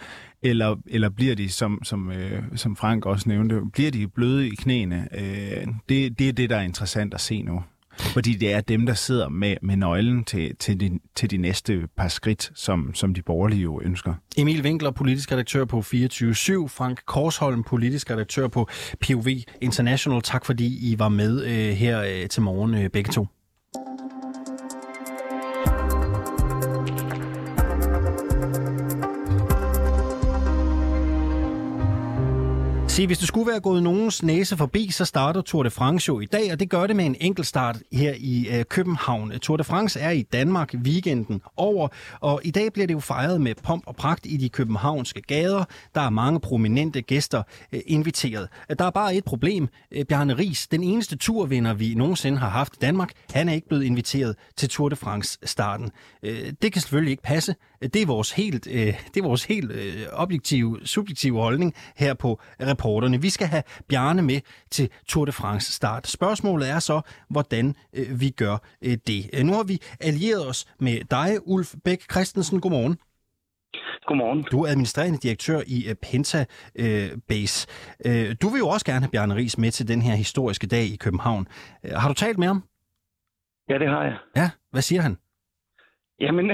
Eller, 0.42 0.76
eller 0.86 1.08
bliver 1.08 1.34
de, 1.34 1.48
som, 1.48 1.80
som, 1.84 2.12
øh, 2.12 2.42
som 2.56 2.76
Frank 2.76 3.06
også 3.06 3.28
nævnte, 3.28 3.60
bliver 3.72 3.90
de 3.90 4.08
bløde 4.08 4.46
i 4.46 4.54
knæene? 4.54 5.08
Øh, 5.12 5.66
det, 5.88 6.18
det 6.18 6.28
er 6.28 6.32
det, 6.32 6.50
der 6.50 6.56
er 6.56 6.62
interessant 6.62 7.14
at 7.14 7.20
se 7.20 7.42
nu. 7.42 7.62
Fordi 8.00 8.34
det 8.34 8.52
er 8.52 8.60
dem, 8.60 8.86
der 8.86 8.94
sidder 8.94 9.28
med, 9.28 9.56
med 9.62 9.76
nøglen 9.76 10.24
til, 10.24 10.56
til, 10.56 10.80
de, 10.80 10.98
til 11.14 11.30
de 11.30 11.36
næste 11.36 11.88
par 11.96 12.08
skridt, 12.08 12.50
som, 12.54 12.94
som 12.94 13.14
de 13.14 13.22
borgerlige 13.22 13.62
jo 13.62 13.80
ønsker. 13.84 14.14
Emil 14.36 14.62
Winkler, 14.62 14.90
politisk 14.90 15.32
redaktør 15.32 15.64
på 15.64 15.78
24-7. 15.78 15.82
Frank 16.68 17.00
Korsholm, 17.06 17.62
politisk 17.62 18.10
redaktør 18.10 18.48
på 18.48 18.68
POV 19.00 19.26
International. 19.60 20.22
Tak 20.22 20.46
fordi 20.46 20.92
I 20.92 20.98
var 20.98 21.08
med 21.08 21.44
øh, 21.44 21.76
her 21.76 22.02
øh, 22.02 22.28
til 22.28 22.42
morgen 22.42 22.74
øh, 22.74 22.90
begge 22.90 23.12
to. 23.12 23.26
Se, 32.90 33.06
hvis 33.06 33.18
du 33.18 33.26
skulle 33.26 33.50
være 33.50 33.60
gået 33.60 33.82
nogens 33.82 34.22
næse 34.22 34.56
forbi, 34.56 34.90
så 34.90 35.04
starter 35.04 35.40
Tour 35.40 35.62
de 35.62 35.70
France 35.70 36.08
jo 36.08 36.20
i 36.20 36.26
dag, 36.26 36.52
og 36.52 36.60
det 36.60 36.70
gør 36.70 36.86
det 36.86 36.96
med 36.96 37.06
en 37.06 37.16
enkelt 37.20 37.46
start 37.46 37.78
her 37.92 38.14
i 38.18 38.48
øh, 38.50 38.64
København. 38.64 39.30
Tour 39.30 39.56
de 39.56 39.64
France 39.64 40.00
er 40.00 40.10
i 40.10 40.22
Danmark 40.22 40.74
weekenden 40.74 41.42
over, 41.56 41.88
og 42.20 42.40
i 42.44 42.50
dag 42.50 42.72
bliver 42.72 42.86
det 42.86 42.94
jo 42.94 43.00
fejret 43.00 43.40
med 43.40 43.54
pomp 43.62 43.82
og 43.86 43.96
pragt 43.96 44.26
i 44.26 44.36
de 44.36 44.48
københavnske 44.48 45.22
gader. 45.22 45.64
Der 45.94 46.00
er 46.00 46.10
mange 46.10 46.40
prominente 46.40 47.02
gæster 47.02 47.42
øh, 47.72 47.80
inviteret. 47.86 48.48
Der 48.78 48.84
er 48.84 48.90
bare 48.90 49.14
et 49.14 49.24
problem. 49.24 49.68
Øh, 49.92 50.04
Bjarne 50.04 50.38
Ries, 50.38 50.68
den 50.68 50.82
eneste 50.82 51.16
turvinder, 51.16 51.74
vi 51.74 51.94
nogensinde 51.94 52.38
har 52.38 52.48
haft 52.48 52.74
i 52.76 52.78
Danmark, 52.80 53.10
han 53.32 53.48
er 53.48 53.52
ikke 53.52 53.68
blevet 53.68 53.84
inviteret 53.84 54.36
til 54.56 54.68
Tour 54.68 54.88
de 54.88 54.96
France-starten. 54.96 55.90
Øh, 56.22 56.52
det 56.62 56.72
kan 56.72 56.82
selvfølgelig 56.82 57.10
ikke 57.10 57.22
passe. 57.22 57.54
Det 57.82 58.02
er 58.02 58.06
vores 58.06 58.32
helt, 58.32 58.66
øh, 58.66 58.86
det 59.14 59.16
er 59.16 59.22
vores 59.22 59.44
helt 59.44 59.72
øh, 59.72 60.06
objektive, 60.12 60.80
subjektive 60.84 61.40
holdning 61.40 61.74
her 61.96 62.14
på 62.14 62.40
reporterne. 62.60 63.22
Vi 63.22 63.30
skal 63.30 63.46
have 63.46 63.62
Bjarne 63.88 64.22
med 64.22 64.40
til 64.70 64.90
Tour 65.08 65.24
de 65.24 65.32
France 65.32 65.72
start. 65.72 66.06
Spørgsmålet 66.06 66.70
er 66.70 66.78
så, 66.78 67.00
hvordan 67.30 67.74
øh, 67.92 68.20
vi 68.20 68.30
gør 68.30 68.56
øh, 68.82 68.96
det. 69.06 69.44
Nu 69.44 69.52
har 69.52 69.62
vi 69.62 69.78
allieret 70.00 70.48
os 70.48 70.66
med 70.80 71.04
dig, 71.10 71.48
Ulf 71.48 71.74
Bæk 71.84 72.10
Christensen. 72.12 72.60
Godmorgen. 72.60 72.98
Godmorgen. 74.06 74.44
Du 74.50 74.62
er 74.62 74.68
administrerende 74.68 75.18
direktør 75.18 75.60
i 75.66 75.90
uh, 75.90 75.94
Penta 76.02 76.44
uh, 76.80 77.18
Base. 77.28 77.68
Uh, 78.06 78.12
du 78.42 78.48
vil 78.48 78.58
jo 78.58 78.68
også 78.68 78.86
gerne 78.86 79.00
have 79.00 79.10
Bjarne 79.10 79.34
Ries 79.34 79.58
med 79.58 79.70
til 79.70 79.88
den 79.88 80.02
her 80.02 80.14
historiske 80.14 80.66
dag 80.66 80.84
i 80.84 80.96
København. 80.96 81.46
Uh, 81.84 81.90
har 81.90 82.08
du 82.08 82.14
talt 82.14 82.38
med 82.38 82.46
ham? 82.46 82.64
Ja, 83.68 83.78
det 83.78 83.88
har 83.88 84.02
jeg. 84.02 84.16
Ja, 84.36 84.50
hvad 84.70 84.82
siger 84.82 85.02
han? 85.02 85.16
Jamen, 86.20 86.50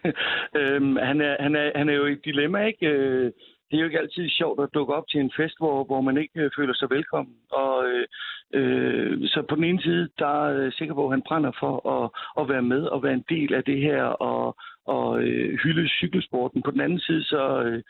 øhm, 0.60 0.96
han, 0.96 1.20
er, 1.20 1.42
han, 1.42 1.54
er, 1.54 1.70
han 1.74 1.88
er 1.88 1.92
jo 1.92 2.06
i 2.06 2.12
et 2.12 2.24
dilemma, 2.24 2.66
ikke? 2.66 2.86
Øh, 2.86 3.32
det 3.70 3.76
er 3.76 3.80
jo 3.80 3.84
ikke 3.84 3.98
altid 3.98 4.28
sjovt 4.28 4.62
at 4.62 4.74
dukke 4.74 4.94
op 4.94 5.08
til 5.08 5.20
en 5.20 5.32
fest, 5.36 5.58
hvor, 5.58 5.84
hvor 5.84 6.00
man 6.00 6.16
ikke 6.16 6.40
øh, 6.40 6.50
føler 6.56 6.74
sig 6.74 6.90
velkommen. 6.90 7.34
Og 7.50 7.84
øh, 7.88 8.06
øh, 8.54 9.28
så 9.28 9.42
på 9.48 9.54
den 9.54 9.64
ene 9.64 9.82
side, 9.82 10.08
der 10.18 10.46
er 10.46 10.62
jeg 10.62 10.72
sikker 10.72 10.94
på, 10.94 11.04
at 11.06 11.12
han 11.12 11.22
brænder 11.22 11.52
for 11.60 11.74
at, 11.96 12.10
at 12.40 12.48
være 12.48 12.62
med 12.62 12.82
og 12.84 13.02
være 13.02 13.12
en 13.12 13.24
del 13.28 13.54
af 13.54 13.64
det 13.64 13.80
her 13.80 14.02
og, 14.02 14.56
og 14.86 15.22
øh, 15.22 15.58
hylde 15.58 15.88
cykelsporten. 15.88 16.62
På 16.62 16.70
den 16.70 16.80
anden 16.80 17.00
side, 17.00 17.24
så, 17.24 17.62
øh, 17.62 17.82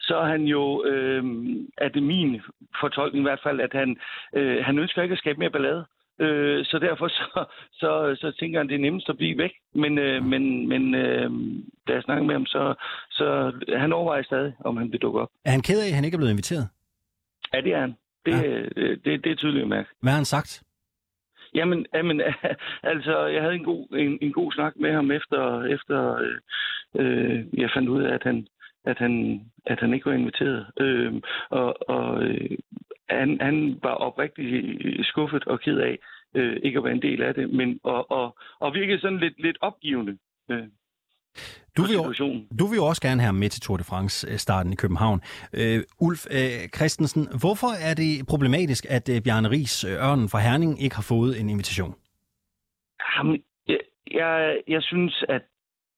så 0.00 0.16
er 0.16 0.26
han 0.26 0.42
jo, 0.42 0.84
øh, 0.84 1.24
er 1.78 1.88
det 1.88 2.02
min 2.02 2.40
fortolkning 2.80 3.22
i 3.22 3.28
hvert 3.28 3.42
fald, 3.42 3.60
at 3.60 3.72
han, 3.72 3.96
øh, 4.34 4.64
han 4.64 4.78
ønsker 4.78 5.02
ikke 5.02 5.12
at 5.12 5.18
skabe 5.18 5.38
mere 5.38 5.50
ballade. 5.50 5.84
Øh, 6.20 6.64
så 6.64 6.78
derfor 6.78 7.08
så, 7.08 7.44
så, 7.72 8.16
så 8.20 8.32
tænker 8.38 8.58
han, 8.58 8.68
det 8.68 8.74
er 8.74 8.86
nemmest 8.86 9.08
at 9.08 9.16
blive 9.16 9.38
væk. 9.38 9.52
Men, 9.74 9.98
øh, 9.98 10.24
men, 10.24 10.68
men 10.68 10.94
øh, 10.94 11.30
da 11.88 11.92
jeg 11.92 12.02
snakker 12.02 12.24
med 12.24 12.34
ham, 12.34 12.46
så, 12.46 12.74
så 13.10 13.52
han 13.76 13.92
overvejer 13.92 14.22
stadig, 14.22 14.52
om 14.64 14.76
han 14.76 14.92
vil 14.92 15.00
dukke 15.00 15.20
op. 15.20 15.28
Er 15.44 15.50
han 15.50 15.62
ked 15.62 15.80
af, 15.82 15.86
at 15.86 15.94
han 15.94 16.04
ikke 16.04 16.14
er 16.14 16.18
blevet 16.18 16.32
inviteret? 16.32 16.68
Ja, 17.54 17.60
det 17.60 17.72
er 17.74 17.80
han. 17.80 17.94
Det, 18.26 18.32
ja. 18.32 18.60
det, 18.62 19.04
det, 19.04 19.24
det 19.24 19.32
er 19.32 19.36
tydeligt 19.36 19.62
at 19.62 19.68
mærke. 19.68 19.88
Hvad 20.00 20.12
har 20.12 20.16
han 20.16 20.24
sagt? 20.24 20.62
Jamen, 21.54 21.86
jamen 21.94 22.20
altså, 22.92 23.26
jeg 23.26 23.42
havde 23.42 23.54
en 23.54 23.64
god, 23.64 23.86
en, 23.96 24.18
en 24.22 24.32
god 24.32 24.52
snak 24.52 24.72
med 24.76 24.92
ham 24.92 25.10
efter, 25.10 25.64
efter 25.64 26.18
øh, 26.94 27.60
jeg 27.60 27.70
fandt 27.74 27.88
ud 27.88 28.02
af, 28.02 28.14
at 28.14 28.22
han, 28.22 28.46
at 28.84 28.98
han, 28.98 29.40
at 29.66 29.80
han 29.80 29.94
ikke 29.94 30.06
var 30.06 30.12
inviteret. 30.12 30.66
Øh, 30.80 31.12
og 31.50 31.88
og 31.88 32.22
øh, 32.22 32.58
han, 33.08 33.38
han 33.40 33.78
var 33.82 33.94
oprigtig 33.94 34.64
skuffet 35.04 35.44
og 35.44 35.60
ked 35.60 35.78
af 35.78 35.98
øh, 36.34 36.56
ikke 36.62 36.78
at 36.78 36.84
være 36.84 36.92
en 36.92 37.02
del 37.02 37.22
af 37.22 37.34
det, 37.34 37.50
men 37.50 37.80
og, 37.82 38.10
og, 38.10 38.36
og 38.60 38.74
virkede 38.74 39.00
sådan 39.00 39.18
lidt, 39.18 39.40
lidt 39.42 39.58
opgivende. 39.60 40.18
Øh. 40.50 40.62
Du 41.76 41.82
vil, 41.82 41.94
jo, 41.94 42.34
du 42.58 42.66
vil 42.66 42.76
jo 42.76 42.86
også 42.86 43.02
gerne 43.02 43.20
have 43.20 43.32
med 43.32 43.48
til 43.48 43.60
Tour 43.60 43.76
de 43.76 43.84
France-starten 43.84 44.72
i 44.72 44.76
København. 44.76 45.20
Uh, 45.52 46.06
Ulf 46.06 46.26
uh, 46.26 46.68
Christensen, 46.76 47.22
hvorfor 47.40 47.70
er 47.88 47.94
det 47.94 48.26
problematisk, 48.28 48.86
at 48.90 49.08
uh, 49.08 49.16
Bjarne 49.24 49.50
Ries, 49.50 49.84
uh, 49.84 49.90
Ørnen 49.90 50.28
fra 50.28 50.38
Herning, 50.38 50.82
ikke 50.82 50.96
har 50.96 51.06
fået 51.08 51.40
en 51.40 51.48
invitation? 51.48 51.94
Jamen, 53.16 53.42
jeg, 53.68 53.78
jeg, 54.10 54.56
jeg 54.68 54.82
synes, 54.82 55.24
at 55.28 55.42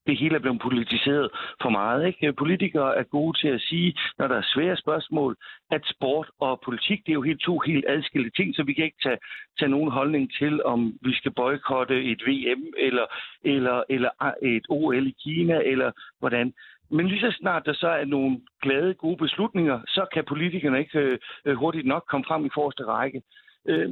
det 0.06 0.18
hele 0.18 0.34
er 0.34 0.38
blevet 0.38 0.60
politiseret 0.60 1.30
for 1.62 1.68
meget. 1.68 2.06
Ikke? 2.06 2.32
Politikere 2.32 2.96
er 2.96 3.02
gode 3.02 3.38
til 3.38 3.48
at 3.48 3.60
sige, 3.60 3.94
når 4.18 4.28
der 4.28 4.36
er 4.36 4.52
svære 4.54 4.76
spørgsmål, 4.76 5.36
at 5.70 5.82
sport 5.84 6.30
og 6.40 6.60
politik, 6.64 6.98
det 7.06 7.12
er 7.12 7.20
jo 7.20 7.22
helt 7.22 7.40
to 7.40 7.58
helt 7.58 7.84
adskilte 7.88 8.30
ting, 8.30 8.54
så 8.54 8.62
vi 8.62 8.72
kan 8.72 8.84
ikke 8.84 9.02
tage, 9.02 9.18
tage 9.58 9.68
nogen 9.68 9.90
holdning 9.90 10.32
til, 10.38 10.64
om 10.64 10.98
vi 11.02 11.12
skal 11.14 11.32
boykotte 11.32 12.04
et 12.04 12.22
VM 12.26 12.62
eller, 12.78 13.06
eller, 13.44 13.82
eller 13.88 14.10
et 14.42 14.64
OL 14.68 15.06
i 15.06 15.14
Kina, 15.22 15.60
eller 15.64 15.90
hvordan. 16.18 16.52
Men 16.90 17.08
lige 17.08 17.20
så 17.20 17.36
snart 17.40 17.66
der 17.66 17.72
så 17.72 17.88
er 17.88 18.04
nogle 18.04 18.40
glade, 18.62 18.94
gode 18.94 19.16
beslutninger, 19.16 19.80
så 19.86 20.06
kan 20.12 20.24
politikerne 20.24 20.78
ikke 20.78 21.18
øh, 21.44 21.56
hurtigt 21.56 21.86
nok 21.86 22.04
komme 22.10 22.24
frem 22.28 22.46
i 22.46 22.54
forreste 22.54 22.84
række. 22.84 23.22
Øh, 23.68 23.90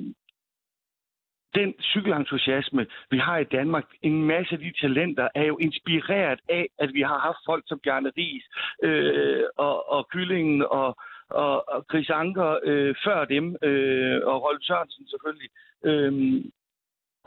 den 1.55 1.75
cykelentusiasme, 1.83 2.87
vi 3.11 3.19
har 3.19 3.39
i 3.39 3.45
Danmark, 3.45 3.85
en 4.03 4.23
masse 4.23 4.53
af 4.55 4.59
de 4.59 4.73
talenter, 4.81 5.29
er 5.35 5.45
jo 5.45 5.57
inspireret 5.57 6.41
af, 6.49 6.67
at 6.79 6.95
vi 6.95 7.01
har 7.01 7.19
haft 7.19 7.39
folk 7.47 7.65
som 7.67 7.81
Bjarne 7.85 8.13
Ries 8.19 8.45
øh, 8.83 9.45
og, 9.57 9.89
og 9.93 10.09
Kyllingen 10.13 10.63
og, 10.63 10.97
og, 11.31 11.69
og 11.69 11.85
Chris 11.91 12.11
Anker 12.11 12.59
øh, 12.65 12.95
før 13.05 13.25
dem, 13.25 13.57
øh, 13.63 14.21
og 14.25 14.43
Rolf 14.45 14.63
Sørensen 14.63 15.07
selvfølgelig. 15.09 15.51
Øh, 15.85 16.13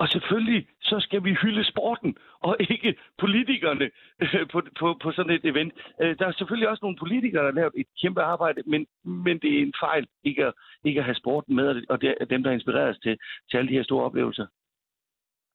og 0.01 0.07
selvfølgelig, 0.07 0.67
så 0.81 0.97
skal 0.99 1.23
vi 1.23 1.33
hylde 1.41 1.63
sporten, 1.71 2.17
og 2.39 2.57
ikke 2.59 2.95
politikerne 3.19 3.85
øh, 4.21 4.49
på, 4.51 4.61
på, 4.79 4.87
på 5.03 5.11
sådan 5.11 5.31
et 5.31 5.45
event. 5.45 5.73
Øh, 6.01 6.19
der 6.19 6.25
er 6.27 6.31
selvfølgelig 6.31 6.69
også 6.69 6.81
nogle 6.83 6.97
politikere, 6.97 7.41
der 7.41 7.51
har 7.51 7.59
lavet 7.59 7.73
et 7.77 7.87
kæmpe 8.01 8.21
arbejde, 8.21 8.61
men, 8.65 8.87
men 9.03 9.39
det 9.39 9.49
er 9.57 9.61
en 9.61 9.73
fejl 9.79 10.07
ikke 10.23 10.45
at, 10.45 10.53
ikke 10.83 10.99
at 10.99 11.05
have 11.05 11.15
sporten 11.15 11.55
med, 11.55 11.83
og 11.89 12.01
det 12.01 12.15
er 12.21 12.25
dem, 12.25 12.43
der 12.43 12.51
inspirerer 12.51 12.89
os 12.89 12.99
til, 13.03 13.17
til 13.49 13.57
alle 13.57 13.69
de 13.69 13.77
her 13.77 13.83
store 13.83 14.05
oplevelser. 14.05 14.45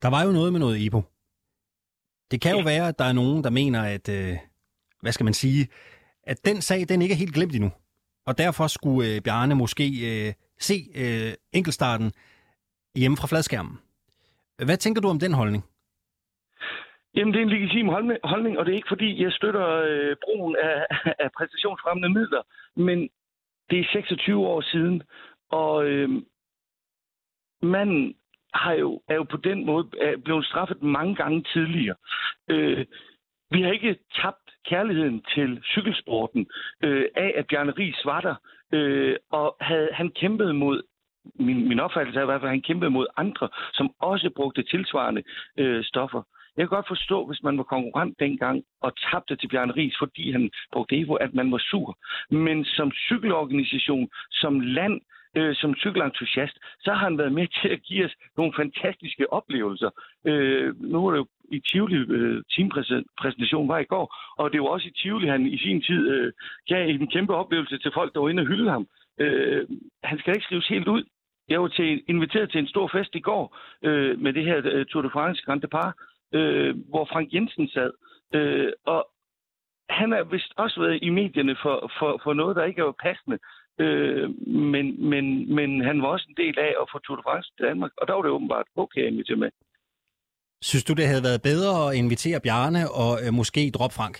Der 0.02 0.08
var 0.08 0.22
jo 0.26 0.32
noget 0.32 0.52
med 0.52 0.61
noget 0.61 0.78
IPO. 0.78 1.02
Det 2.30 2.40
kan 2.40 2.52
jo 2.52 2.58
ja. 2.58 2.64
være, 2.64 2.88
at 2.88 2.99
der 2.99 3.04
er 3.04 3.12
nogen, 3.12 3.44
der 3.44 3.50
mener, 3.50 3.82
at, 3.82 4.08
øh, 4.08 4.37
hvad 5.00 5.12
skal 5.12 5.25
man 5.25 5.34
sige, 5.34 5.68
at 6.22 6.44
den 6.44 6.61
sag, 6.61 6.88
den 6.88 7.02
ikke 7.02 7.12
er 7.12 7.22
helt 7.25 7.34
glemt 7.34 7.54
endnu. 7.54 7.70
Og 8.26 8.38
derfor 8.38 8.66
skulle 8.66 9.14
øh, 9.14 9.20
Bjarne 9.20 9.54
måske 9.54 9.87
øh, 10.11 10.32
se 10.58 10.75
øh, 10.94 11.32
enkeltstarten 11.52 12.12
hjemme 12.96 13.16
fra 13.16 13.26
fladskærmen. 13.26 13.78
Hvad 14.64 14.76
tænker 14.76 15.00
du 15.00 15.09
om 15.09 15.19
den 15.19 15.35
holdning? 15.35 15.64
Jamen, 17.16 17.35
det 17.35 17.40
er 17.40 17.45
en 17.45 17.50
legitim 17.50 17.88
holdning, 18.25 18.59
og 18.59 18.66
det 18.66 18.73
er 18.73 18.76
ikke 18.76 18.95
fordi, 18.95 19.23
jeg 19.23 19.33
støtter 19.33 19.66
øh, 19.69 20.16
brugen 20.25 20.57
af, 20.62 20.87
af 21.25 21.33
præstationsfremmende 21.37 22.09
midler, 22.09 22.42
men 22.76 23.09
det 23.71 23.81
er 23.81 23.85
26 23.92 24.47
år 24.47 24.61
siden, 24.61 25.02
og 25.50 25.85
øh, 25.85 26.09
manden 27.62 28.14
har 28.54 28.73
jo, 28.73 29.02
er 29.09 29.14
jo 29.14 29.23
på 29.23 29.37
den 29.37 29.66
måde 29.66 29.85
blevet 30.25 30.47
straffet 30.47 30.83
mange 30.83 31.14
gange 31.14 31.45
tidligere. 31.52 31.97
Øh, 32.49 32.87
vi 33.50 33.62
har 33.62 33.73
ikke 33.73 33.99
tabt 34.14 34.50
kærligheden 34.66 35.25
til 35.35 35.62
cykelsporten 35.64 36.47
øh, 36.85 37.04
af, 37.16 37.33
at 37.37 37.47
Bjarne 37.47 37.73
Ries 37.73 38.04
var 38.04 38.21
der, 38.21 38.35
øh, 38.73 39.16
og 39.31 39.57
havde 39.61 39.88
han 39.92 40.11
kæmpet 40.11 40.54
mod 40.54 40.83
min, 41.35 41.69
min 41.69 41.81
opfattelse 41.81 42.19
er 42.19 42.23
i 42.23 42.26
hvert 42.26 42.41
fald, 42.41 42.49
at 42.49 42.57
han 42.57 42.62
kæmpede 42.62 42.91
mod 42.91 43.07
andre, 43.17 43.49
som 43.73 43.91
også 44.00 44.31
brugte 44.37 44.62
tilsvarende 44.62 45.23
øh, 45.59 45.85
stoffer. 45.85 46.23
Jeg 46.57 46.62
kan 46.62 46.76
godt 46.76 46.88
forstå, 46.88 47.26
hvis 47.26 47.43
man 47.43 47.59
var 47.59 47.64
konkurrent 47.64 48.21
dengang 48.21 48.62
og 48.81 48.93
tabte 49.11 49.37
til 49.37 49.49
Bjørn 49.49 49.71
Ries, 49.71 49.97
fordi 49.99 50.33
han 50.33 50.50
brugte 50.73 50.97
Evo, 51.00 51.14
at 51.14 51.35
man 51.35 51.52
var 51.52 51.59
sur. 51.59 51.99
Men 52.31 52.64
som 52.64 52.91
cykelorganisation, 52.91 54.09
som 54.31 54.61
land, 54.61 55.00
øh, 55.37 55.55
som 55.55 55.75
cykelentusiast, 55.75 56.57
så 56.81 56.91
har 56.93 57.05
han 57.05 57.19
været 57.19 57.33
med 57.33 57.47
til 57.61 57.69
at 57.69 57.83
give 57.83 58.05
os 58.05 58.14
nogle 58.37 58.52
fantastiske 58.57 59.33
oplevelser. 59.33 59.91
Øh, 60.26 60.83
nu 60.83 61.07
er 61.07 61.11
det 61.11 61.19
jo 61.19 61.26
i 61.52 61.61
Tivoli, 61.61 61.97
øh, 61.97 62.43
teampræsentationen 62.57 63.69
var 63.69 63.79
i 63.79 63.85
går, 63.85 64.14
og 64.38 64.52
det 64.52 64.61
var 64.61 64.69
også 64.69 64.88
i 64.88 64.97
Tivoli, 65.02 65.26
han 65.26 65.47
i 65.47 65.59
sin 65.59 65.83
tid 65.83 66.11
øh, 66.11 66.33
gav 66.69 66.88
en 66.88 67.09
kæmpe 67.09 67.35
oplevelse 67.35 67.79
til 67.79 67.91
folk, 67.95 68.14
der 68.14 68.21
var 68.21 68.29
inde 68.29 68.41
og 68.41 68.47
hylde 68.47 68.71
ham. 68.71 68.87
Øh, 69.19 69.69
han 70.04 70.19
skal 70.19 70.35
ikke 70.35 70.45
skrives 70.45 70.69
helt 70.69 70.88
ud. 70.88 71.04
Jeg 71.49 71.62
var 71.62 71.69
til, 71.69 72.04
inviteret 72.09 72.50
til 72.50 72.61
en 72.61 72.69
stor 72.69 72.90
fest 72.95 73.14
i 73.14 73.21
går 73.21 73.59
øh, 73.83 74.19
med 74.21 74.33
det 74.33 74.45
her 74.45 74.61
øh, 74.64 74.87
Tour 74.87 75.02
de 75.02 75.11
France 75.11 75.42
Grand 75.45 75.61
Depart, 75.61 75.95
øh, 76.35 76.88
hvor 76.88 77.04
Frank 77.12 77.33
Jensen 77.35 77.69
sad. 77.69 77.90
Øh, 78.35 78.73
og 78.87 79.09
han 79.88 80.12
har 80.12 80.25
vist 80.25 80.52
også 80.57 80.81
været 80.81 80.99
i 81.02 81.11
medierne 81.11 81.57
for, 81.62 81.92
for, 81.99 82.21
for 82.25 82.33
noget, 82.33 82.57
der 82.57 82.64
ikke 82.64 82.83
er 82.83 83.02
passende. 83.07 83.38
Øh, 83.78 84.26
men, 84.73 84.87
men, 85.11 85.54
men 85.54 85.85
han 85.85 86.02
var 86.02 86.09
også 86.09 86.26
en 86.28 86.37
del 86.45 86.59
af 86.59 86.73
at 86.83 86.87
få 86.92 86.99
Tour 86.99 87.16
de 87.16 87.23
France 87.26 87.50
til 87.57 87.66
Danmark, 87.66 87.92
og 88.00 88.09
der 88.09 88.14
var 88.14 88.23
det 88.23 88.31
åbenbart 88.31 88.66
okay 88.76 89.02
at 89.07 89.12
invitere 89.12 89.37
med. 89.37 89.50
Synes 90.62 90.85
du, 90.85 90.92
det 90.92 91.07
havde 91.07 91.23
været 91.28 91.42
bedre 91.42 91.73
at 91.88 91.97
invitere 91.97 92.40
Bjarne 92.40 92.83
og 93.02 93.12
øh, 93.25 93.33
måske 93.40 93.71
droppe 93.75 93.95
Frank? 93.95 94.16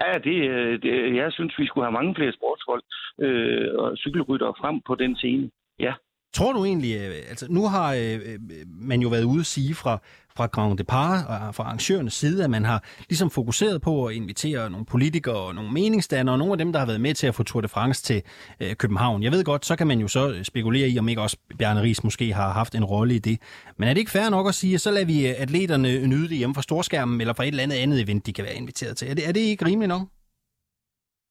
Ja, 0.00 0.12
det, 0.18 0.36
øh, 0.50 0.82
det, 0.82 1.16
jeg 1.16 1.32
synes, 1.32 1.58
vi 1.58 1.66
skulle 1.66 1.84
have 1.84 1.98
mange 1.98 2.14
flere 2.14 2.32
sportsfolk 2.32 2.84
øh, 3.20 3.68
og 3.78 3.96
cykelryttere 3.96 4.54
frem 4.60 4.80
på 4.80 4.94
den 4.94 5.16
scene. 5.16 5.50
Ja. 5.78 5.94
Tror 6.34 6.52
du 6.52 6.64
egentlig, 6.64 6.96
øh, 6.96 7.14
altså 7.28 7.46
nu 7.50 7.68
har 7.68 7.94
øh, 7.94 8.20
øh, 8.24 8.38
man 8.68 9.00
jo 9.00 9.08
været 9.08 9.24
ude 9.24 9.40
at 9.40 9.46
sige 9.46 9.74
fra, 9.74 9.98
fra 10.36 10.46
Grand 10.46 10.78
Depart 10.78 11.26
og 11.26 11.34
øh, 11.34 11.54
fra 11.54 11.64
arrangørernes 11.64 12.14
side, 12.14 12.44
at 12.44 12.50
man 12.50 12.64
har 12.64 12.84
ligesom 13.08 13.30
fokuseret 13.30 13.82
på 13.82 14.06
at 14.06 14.14
invitere 14.14 14.70
nogle 14.70 14.86
politikere 14.86 15.36
og 15.36 15.54
nogle 15.54 15.72
meningsdannere, 15.72 16.34
og 16.34 16.38
nogle 16.38 16.52
af 16.52 16.58
dem, 16.58 16.72
der 16.72 16.78
har 16.78 16.86
været 16.86 17.00
med 17.00 17.14
til 17.14 17.26
at 17.26 17.34
få 17.34 17.42
Tour 17.42 17.60
de 17.60 17.68
France 17.68 18.02
til 18.02 18.22
øh, 18.60 18.74
København. 18.74 19.22
Jeg 19.22 19.32
ved 19.32 19.44
godt, 19.44 19.66
så 19.66 19.76
kan 19.76 19.86
man 19.86 20.00
jo 20.00 20.08
så 20.08 20.40
spekulere 20.42 20.88
i, 20.88 20.98
om 20.98 21.08
ikke 21.08 21.22
også 21.22 21.36
Bjarne 21.58 21.82
Ries 21.82 22.04
måske 22.04 22.34
har 22.34 22.52
haft 22.52 22.74
en 22.74 22.84
rolle 22.84 23.14
i 23.14 23.18
det. 23.18 23.38
Men 23.76 23.88
er 23.88 23.94
det 23.94 23.98
ikke 23.98 24.10
fair 24.10 24.30
nok 24.30 24.48
at 24.48 24.54
sige, 24.54 24.74
at 24.74 24.80
så 24.80 24.90
lader 24.90 25.06
vi 25.06 25.26
atleterne 25.26 26.06
nyde 26.06 26.28
det 26.28 26.36
hjemme 26.36 26.54
fra 26.54 26.62
storskærmen, 26.62 27.20
eller 27.20 27.34
fra 27.34 27.44
et 27.44 27.48
eller 27.48 27.62
andet 27.62 27.76
andet 27.76 28.00
event, 28.00 28.26
de 28.26 28.32
kan 28.32 28.44
være 28.44 28.54
inviteret 28.54 28.96
til? 28.96 29.08
Er 29.08 29.14
det, 29.14 29.28
er 29.28 29.32
det 29.32 29.40
ikke 29.40 29.64
rimeligt 29.66 29.88
nok? 29.88 30.02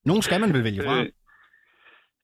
Nogen 0.05 0.21
skal 0.21 0.41
man 0.41 0.53
vel 0.53 0.63
vælge 0.63 0.83
fra? 0.83 0.99
Øh, 0.99 1.09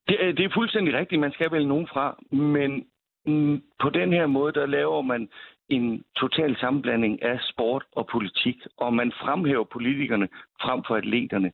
det, 0.08 0.18
øh, 0.20 0.38
det 0.38 0.46
er 0.46 0.50
fuldstændig 0.54 0.94
rigtigt, 0.94 1.22
man 1.22 1.32
skal 1.32 1.52
vælge 1.52 1.68
nogen 1.68 1.88
fra, 1.88 2.24
men 2.32 2.86
mm, 3.26 3.64
på 3.80 3.90
den 3.90 4.14
her 4.14 4.28
måde, 4.28 4.54
der 4.54 4.66
laver 4.66 5.02
man 5.02 5.30
en 5.70 6.04
total 6.16 6.58
sammenblanding 6.58 7.24
af 7.24 7.40
sport 7.42 7.84
og 7.92 8.08
politik, 8.08 8.58
og 8.78 8.94
man 8.94 9.12
fremhæver 9.12 9.64
politikerne 9.64 10.28
frem 10.62 10.84
for 10.88 10.96
atleterne. 10.96 11.52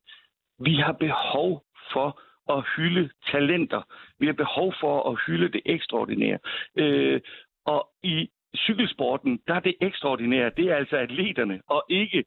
Vi 0.58 0.74
har 0.74 0.92
behov 0.92 1.62
for 1.92 2.20
at 2.56 2.64
hylde 2.76 3.10
talenter. 3.30 3.82
Vi 4.18 4.26
har 4.26 4.32
behov 4.32 4.74
for 4.80 5.10
at 5.10 5.20
hylde 5.26 5.52
det 5.52 5.60
ekstraordinære. 5.64 6.38
Øh, 6.76 7.20
og 7.66 7.88
i 8.02 8.30
cykelsporten, 8.56 9.40
der 9.46 9.54
er 9.54 9.60
det 9.60 9.74
ekstraordinære, 9.80 10.50
det 10.56 10.64
er 10.70 10.76
altså 10.76 10.96
atleterne, 10.96 11.60
og 11.66 11.84
ikke 11.88 12.24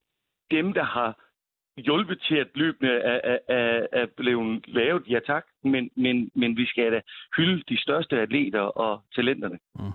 dem, 0.51 0.73
der 0.73 0.83
har 0.83 1.30
hjulpet 1.77 2.21
til, 2.27 2.35
at 2.35 2.47
løbende 2.55 2.91
er, 2.91 3.19
er, 3.23 3.37
er, 3.49 3.87
er 3.91 4.05
blevet 4.17 4.65
lavet, 4.67 5.03
ja 5.09 5.19
tak, 5.27 5.43
men, 5.63 5.89
men, 5.97 6.31
men 6.35 6.57
vi 6.57 6.65
skal 6.65 6.91
da 6.91 7.01
hylde 7.37 7.63
de 7.69 7.81
største 7.81 8.19
atleter 8.19 8.59
og 8.59 9.03
talenterne. 9.15 9.57
Mm. 9.75 9.91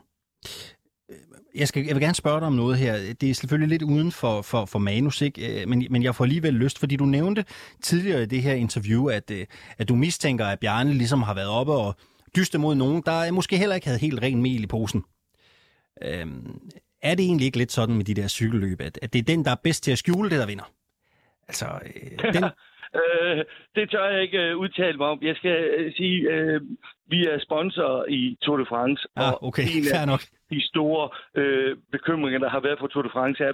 Jeg, 1.54 1.68
skal, 1.68 1.85
jeg 1.87 1.95
vil 1.95 2.02
gerne 2.02 2.14
spørge 2.14 2.40
dig 2.40 2.47
om 2.47 2.52
noget 2.52 2.76
her. 2.78 2.92
Det 3.21 3.30
er 3.30 3.35
selvfølgelig 3.35 3.68
lidt 3.68 3.83
uden 3.83 4.12
for, 4.12 4.42
for, 4.42 4.64
for 4.64 4.78
manus, 4.78 5.23
ikke? 5.23 5.62
Øh, 5.62 5.68
men, 5.68 5.87
men 5.90 6.02
jeg 6.02 6.14
får 6.14 6.25
alligevel 6.25 6.54
lyst, 6.54 6.78
fordi 6.78 6.97
du 6.97 7.04
nævnte 7.04 7.45
tidligere 7.83 8.23
i 8.23 8.26
det 8.26 8.42
her 8.42 8.54
interview, 8.54 9.09
at, 9.09 9.30
øh, 9.30 9.47
at 9.78 9.88
du 9.88 9.95
mistænker, 9.95 10.47
at 10.47 10.61
Bjarne 10.61 10.92
ligesom 10.92 11.23
har 11.23 11.35
været 11.35 11.49
oppe 11.49 11.73
og 11.73 11.95
dyste 12.37 12.59
mod 12.59 12.75
nogen, 12.75 13.02
der 13.06 13.33
måske 13.33 13.59
heller 13.59 13.75
ikke 13.75 13.87
havde 13.87 14.00
helt 14.00 14.23
ren 14.23 14.42
mel 14.42 14.62
i 14.62 14.66
posen. 14.66 15.04
Øhm, 16.02 16.61
er 17.02 17.14
det 17.14 17.25
egentlig 17.25 17.47
ikke 17.47 17.59
lidt 17.59 17.73
sådan 17.73 17.97
med 17.97 18.04
de 18.04 18.14
der 18.14 18.28
cykelløb, 18.28 18.80
at, 18.80 18.99
at 19.02 19.12
det 19.12 19.18
er 19.18 19.23
den, 19.23 19.45
der 19.45 19.50
er 19.50 19.61
bedst 19.62 19.85
til 19.85 19.92
at 19.92 19.99
skjule 19.99 20.30
det, 20.30 20.38
der 20.38 20.47
vinder? 20.47 20.73
Altså, 21.48 21.66
øh, 21.86 22.18
den... 22.34 22.44
øh, 22.98 23.44
det 23.74 23.90
tør 23.90 24.04
jeg 24.04 24.22
ikke 24.22 24.38
øh, 24.38 24.56
udtale 24.56 24.96
mig 24.96 25.06
om. 25.06 25.18
Jeg 25.22 25.36
skal 25.36 25.56
øh, 25.78 25.92
sige, 25.92 26.30
øh, 26.32 26.60
vi 27.06 27.26
er 27.26 27.38
sponsor 27.38 28.04
i 28.08 28.36
Tour 28.42 28.56
de 28.56 28.66
France. 28.66 29.08
Ah, 29.16 29.34
okay, 29.42 29.62
en 29.76 29.84
fair 29.92 30.06
nok. 30.06 30.20
De 30.50 30.68
store 30.68 31.08
øh, 31.34 31.76
bekymringer, 31.92 32.38
der 32.38 32.48
har 32.48 32.60
været 32.60 32.78
for 32.78 32.86
Tour 32.86 33.02
de 33.02 33.10
France, 33.12 33.44
er, 33.44 33.52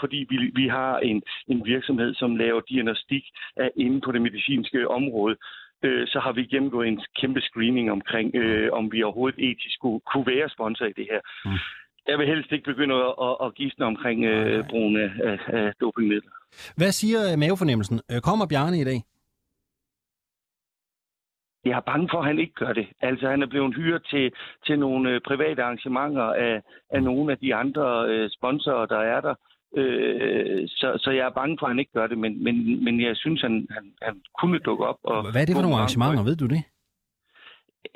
fordi 0.00 0.26
vi, 0.30 0.36
vi 0.54 0.68
har 0.68 0.98
en, 0.98 1.22
en 1.48 1.66
virksomhed, 1.66 2.14
som 2.14 2.36
laver 2.36 2.60
diagnostik 2.60 3.24
af 3.56 3.70
inde 3.76 4.00
på 4.00 4.12
det 4.12 4.22
medicinske 4.22 4.88
område 4.88 5.36
øh, 5.82 6.06
så 6.06 6.18
har 6.20 6.32
vi 6.32 6.44
gennemgået 6.44 6.88
en 6.88 7.00
kæmpe 7.20 7.40
screening 7.40 7.90
omkring, 7.90 8.34
øh, 8.34 8.72
om 8.72 8.92
vi 8.92 9.02
overhovedet 9.02 9.50
etisk 9.50 9.80
kunne, 9.80 10.00
kunne 10.00 10.26
være 10.26 10.48
sponsor 10.48 10.84
i 10.84 10.92
det 10.92 11.06
her. 11.10 11.20
Mm. 11.44 11.58
Jeg 12.08 12.18
vil 12.18 12.26
helst 12.26 12.52
ikke 12.52 12.64
begynde 12.64 12.94
at, 12.94 13.14
at, 13.26 13.36
at 13.44 13.54
gisne 13.54 13.84
omkring 13.84 14.24
øh, 14.24 14.64
brugen 14.70 14.96
af, 14.96 15.10
af, 15.24 15.38
af 15.48 15.72
dopingmidler. 15.80 16.30
Hvad 16.76 16.92
siger 16.92 17.36
mavefornemmelsen? 17.36 18.00
Øh, 18.10 18.20
kommer 18.20 18.46
Bjarne 18.46 18.78
i 18.80 18.84
dag? 18.84 19.00
Jeg 21.64 21.76
er 21.76 21.80
bange 21.80 22.08
for, 22.12 22.18
at 22.18 22.26
han 22.26 22.38
ikke 22.38 22.54
gør 22.54 22.72
det. 22.72 22.86
Altså, 23.00 23.28
han 23.30 23.42
er 23.42 23.46
blevet 23.46 23.74
hyret 23.76 24.02
til, 24.10 24.32
til 24.66 24.78
nogle 24.78 25.10
øh, 25.10 25.20
private 25.20 25.62
arrangementer 25.62 26.22
af, 26.22 26.62
af 26.90 27.02
nogle 27.02 27.32
af 27.32 27.38
de 27.38 27.54
andre 27.54 28.06
øh, 28.08 28.30
sponsorer, 28.30 28.86
der 28.86 28.98
er 28.98 29.20
der. 29.20 29.34
Øh, 29.76 30.68
så, 30.68 30.98
så 30.98 31.10
jeg 31.10 31.26
er 31.26 31.30
bange 31.40 31.56
for, 31.60 31.66
at 31.66 31.70
han 31.70 31.78
ikke 31.78 31.92
gør 31.92 32.06
det, 32.06 32.18
men, 32.18 32.44
men, 32.44 32.84
men 32.84 33.00
jeg 33.00 33.16
synes, 33.16 33.40
han, 33.40 33.66
han, 33.70 33.84
han 34.02 34.20
kunne 34.40 34.58
dukke 34.58 34.86
op. 34.86 34.98
Og 35.04 35.30
Hvad 35.32 35.42
er 35.42 35.46
det 35.46 35.54
for 35.54 35.62
nogle 35.62 35.76
arrangementer, 35.76 36.24
ved 36.24 36.36
du 36.36 36.46
det? 36.46 36.62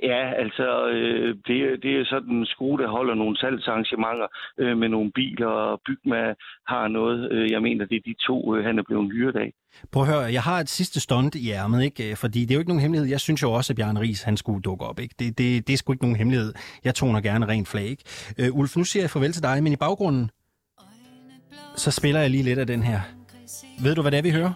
Ja, 0.02 0.32
altså, 0.42 0.88
øh, 0.88 1.28
det, 1.46 1.82
det 1.82 2.00
er 2.00 2.04
sådan 2.04 2.34
en 2.34 2.46
skole, 2.46 2.84
der 2.84 2.90
holder 2.90 3.14
nogle 3.14 3.36
salgsarrangementer 3.36 4.26
øh, 4.58 4.78
med 4.78 4.88
nogle 4.88 5.10
biler, 5.14 5.46
og 5.46 5.80
Bygma 5.86 6.34
har 6.68 6.88
noget. 6.88 7.32
Øh, 7.32 7.50
jeg 7.50 7.62
mener, 7.62 7.84
det 7.84 7.96
er 7.96 8.00
de 8.06 8.14
to, 8.26 8.56
øh, 8.56 8.64
han 8.64 8.78
er 8.78 8.82
blevet 8.82 9.12
hyret 9.12 9.36
af. 9.36 9.52
Prøv 9.92 10.02
at 10.02 10.08
høre, 10.08 10.32
jeg 10.32 10.42
har 10.42 10.60
et 10.60 10.68
sidste 10.68 11.00
stunt 11.00 11.34
i 11.34 11.50
ærmet, 11.50 11.84
ikke? 11.84 12.10
Øh, 12.10 12.16
fordi 12.16 12.40
det 12.40 12.50
er 12.50 12.54
jo 12.54 12.58
ikke 12.58 12.70
nogen 12.70 12.82
hemmelighed. 12.82 13.10
Jeg 13.10 13.20
synes 13.20 13.42
jo 13.42 13.52
også, 13.52 13.72
at 13.72 13.76
Bjarne 13.76 14.00
Ries, 14.00 14.22
han 14.22 14.36
skulle 14.36 14.62
dukke 14.62 14.84
op. 14.84 15.00
Ikke? 15.00 15.14
Det, 15.18 15.38
det, 15.38 15.66
det 15.66 15.72
er 15.72 15.76
sgu 15.76 15.92
ikke 15.92 16.04
nogen 16.04 16.16
hemmelighed. 16.16 16.52
Jeg 16.84 16.94
toner 16.94 17.20
gerne 17.20 17.46
rent 17.46 17.68
flag. 17.68 17.84
Ikke? 17.84 18.04
Øh, 18.40 18.58
Ulf, 18.58 18.76
nu 18.76 18.84
siger 18.84 19.02
jeg 19.02 19.10
farvel 19.10 19.32
til 19.32 19.42
dig, 19.42 19.62
men 19.62 19.72
i 19.72 19.76
baggrunden, 19.76 20.30
så 21.76 21.90
spiller 21.90 22.20
jeg 22.20 22.30
lige 22.30 22.42
lidt 22.42 22.58
af 22.58 22.66
den 22.66 22.82
her. 22.82 23.00
Ved 23.82 23.94
du, 23.94 24.02
hvad 24.02 24.12
det 24.12 24.18
er, 24.18 24.22
vi 24.22 24.30
hører? 24.30 24.52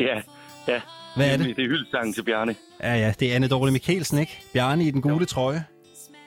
Ja, 0.00 0.20
ja. 0.68 0.80
Hvad 1.16 1.32
er 1.32 1.36
det? 1.36 1.56
Det 1.56 1.64
er 1.64 1.68
hyldsangen 1.68 2.14
til 2.14 2.22
Bjarne. 2.22 2.56
Ja, 2.80 2.94
ja, 2.94 3.12
det 3.20 3.30
er 3.30 3.34
Anne 3.34 3.48
Dorle 3.48 3.72
Mikkelsen, 3.72 4.18
ikke? 4.18 4.42
Bjarne 4.52 4.84
i 4.84 4.90
den 4.90 5.02
gule 5.02 5.16
jo. 5.20 5.26
trøje. 5.26 5.64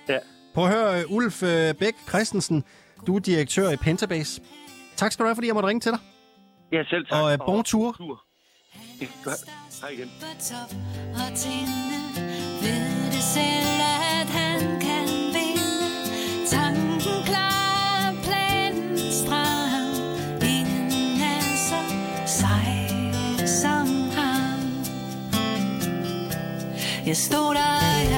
Ja. 0.10 0.18
Prøv 0.54 0.66
at 0.66 0.72
høre, 0.72 1.10
Ulf 1.10 1.44
øh, 1.44 1.74
Bæk 1.74 1.94
Christensen, 2.10 2.64
du 3.08 3.16
er 3.16 3.20
direktør 3.20 3.70
i 3.70 3.76
Pentabase. 3.76 4.42
Tak 4.96 5.12
skal 5.12 5.24
du 5.24 5.28
have, 5.28 5.36
fordi 5.36 5.48
jeg 5.48 5.54
måtte 5.54 5.70
ringe 5.70 5.80
til 5.80 5.92
dig. 5.92 6.00
Ja, 6.72 6.84
selv 6.84 7.06
tak. 7.06 7.24
Og 7.24 7.34
uh, 7.34 7.46
bon 7.46 7.64
tour. 7.64 7.92
tur. 7.92 8.24
Ja. 9.02 9.06
Hej 9.82 9.90
igen. 9.90 10.10
Jeg 27.06 27.18
stod 27.18 27.54
der, 27.54 28.13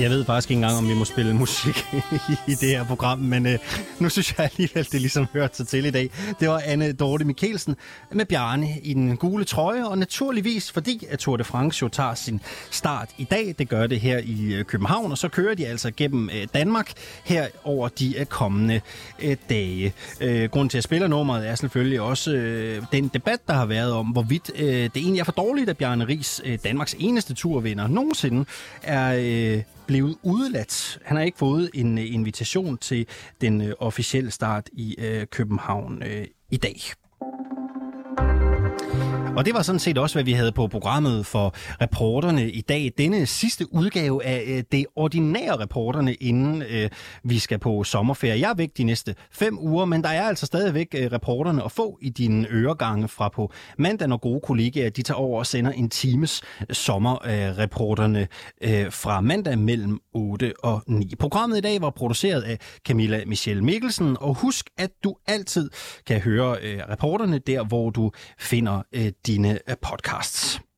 jeg 0.00 0.10
ved 0.10 0.24
faktisk 0.24 0.50
ikke 0.50 0.58
engang, 0.58 0.78
om 0.78 0.88
vi 0.88 0.94
må 0.94 1.04
spille 1.04 1.34
musik 1.34 1.86
i 2.48 2.54
det 2.54 2.68
her 2.68 2.84
program, 2.84 3.18
men 3.18 3.46
øh, 3.46 3.58
nu 3.98 4.08
synes 4.08 4.34
jeg 4.38 4.50
alligevel, 4.52 4.88
det 4.92 5.00
ligesom 5.00 5.26
hørte 5.32 5.56
sig 5.56 5.68
til 5.68 5.84
i 5.84 5.90
dag. 5.90 6.10
Det 6.40 6.48
var 6.48 6.62
Anne 6.64 6.92
Dorte 6.92 7.24
Mikkelsen 7.24 7.76
med 8.12 8.24
Bjarne 8.24 8.68
i 8.82 8.94
den 8.94 9.16
gule 9.16 9.44
trøje, 9.44 9.88
og 9.88 9.98
naturligvis 9.98 10.72
fordi, 10.72 11.06
at 11.10 11.18
Tour 11.18 11.36
de 11.36 11.44
France 11.44 11.82
jo 11.82 11.88
tager 11.88 12.14
sin 12.14 12.40
start 12.70 13.08
i 13.18 13.24
dag. 13.24 13.54
Det 13.58 13.68
gør 13.68 13.86
det 13.86 14.00
her 14.00 14.18
i 14.18 14.54
øh, 14.54 14.64
København, 14.64 15.10
og 15.12 15.18
så 15.18 15.28
kører 15.28 15.54
de 15.54 15.66
altså 15.66 15.90
gennem 15.96 16.30
øh, 16.30 16.46
Danmark 16.54 16.92
her 17.24 17.46
over 17.64 17.88
de 17.88 18.18
øh, 18.18 18.26
kommende 18.26 18.80
øh, 19.22 19.36
dage. 19.48 19.92
Øh, 20.20 20.50
grunden 20.50 20.68
til, 20.68 20.74
at 20.76 20.80
jeg 20.80 20.82
spiller 20.82 21.08
nummeret 21.08 21.48
er 21.48 21.54
selvfølgelig 21.54 22.00
også 22.00 22.32
øh, 22.32 22.82
den 22.92 23.08
debat, 23.08 23.40
der 23.48 23.54
har 23.54 23.66
været 23.66 23.92
om, 23.92 24.06
hvorvidt 24.06 24.50
øh, 24.54 24.66
det 24.66 24.96
egentlig 24.96 25.20
er 25.20 25.24
for 25.24 25.32
dårligt, 25.32 25.70
at 25.70 25.76
Bjarne 25.76 26.08
Ries, 26.08 26.40
øh, 26.44 26.58
Danmarks 26.64 26.96
eneste 26.98 27.34
turvinder 27.34 27.88
nogensinde, 27.88 28.44
er... 28.82 29.16
Øh, 29.18 29.62
blevet 29.86 30.16
udeladt. 30.22 30.98
Han 31.04 31.16
har 31.16 31.24
ikke 31.24 31.38
fået 31.38 31.70
en 31.74 31.98
øh, 31.98 32.14
invitation 32.14 32.78
til 32.78 33.06
den 33.40 33.60
øh, 33.60 33.72
officielle 33.78 34.30
start 34.30 34.68
i 34.72 34.96
øh, 34.98 35.26
København 35.26 36.02
i 36.50 36.56
dag. 36.56 36.80
Og 39.36 39.44
det 39.44 39.54
var 39.54 39.62
sådan 39.62 39.78
set 39.78 39.98
også, 39.98 40.14
hvad 40.14 40.24
vi 40.24 40.32
havde 40.32 40.52
på 40.52 40.66
programmet 40.66 41.26
for 41.26 41.54
reporterne 41.80 42.50
i 42.50 42.60
dag. 42.60 42.92
Denne 42.98 43.26
sidste 43.26 43.74
udgave 43.74 44.24
af 44.24 44.44
øh, 44.46 44.62
det 44.72 44.86
ordinære 44.96 45.56
reporterne, 45.56 46.14
inden 46.14 46.62
øh, 46.62 46.90
vi 47.24 47.38
skal 47.38 47.58
på 47.58 47.84
sommerferie. 47.84 48.40
Jeg 48.40 48.50
er 48.50 48.54
væk 48.54 48.70
de 48.76 48.84
næste 48.84 49.14
fem 49.32 49.58
uger, 49.58 49.84
men 49.84 50.02
der 50.02 50.08
er 50.08 50.22
altså 50.22 50.46
stadigvæk 50.46 50.94
øh, 50.94 51.12
reporterne 51.12 51.64
at 51.64 51.72
få 51.72 51.98
i 52.02 52.10
dine 52.10 52.46
øregange 52.50 53.08
fra 53.08 53.28
på 53.28 53.52
mandag, 53.78 54.08
når 54.08 54.16
gode 54.16 54.40
kollegaer 54.40 54.90
de 54.90 55.02
tager 55.02 55.18
over 55.18 55.38
og 55.38 55.46
sender 55.46 55.70
en 55.70 55.90
times 55.90 56.42
øh, 56.60 56.66
sommerreporterne 56.74 58.28
øh, 58.62 58.84
øh, 58.84 58.92
fra 58.92 59.20
mandag 59.20 59.58
mellem 59.58 60.00
8 60.14 60.52
og 60.62 60.82
9. 60.86 61.14
Programmet 61.18 61.58
i 61.58 61.60
dag 61.60 61.80
var 61.80 61.90
produceret 61.90 62.42
af 62.42 62.58
Camilla 62.86 63.22
Michelle 63.26 63.64
Mikkelsen, 63.64 64.16
og 64.20 64.34
husk, 64.34 64.70
at 64.78 64.90
du 65.04 65.16
altid 65.26 65.70
kan 66.06 66.20
høre 66.20 66.56
øh, 66.62 66.80
reporterne 66.90 67.38
der, 67.38 67.64
hvor 67.64 67.90
du 67.90 68.10
finder 68.38 68.82
øh, 68.92 69.12
dine 69.26 69.62
podcasts. 69.80 70.60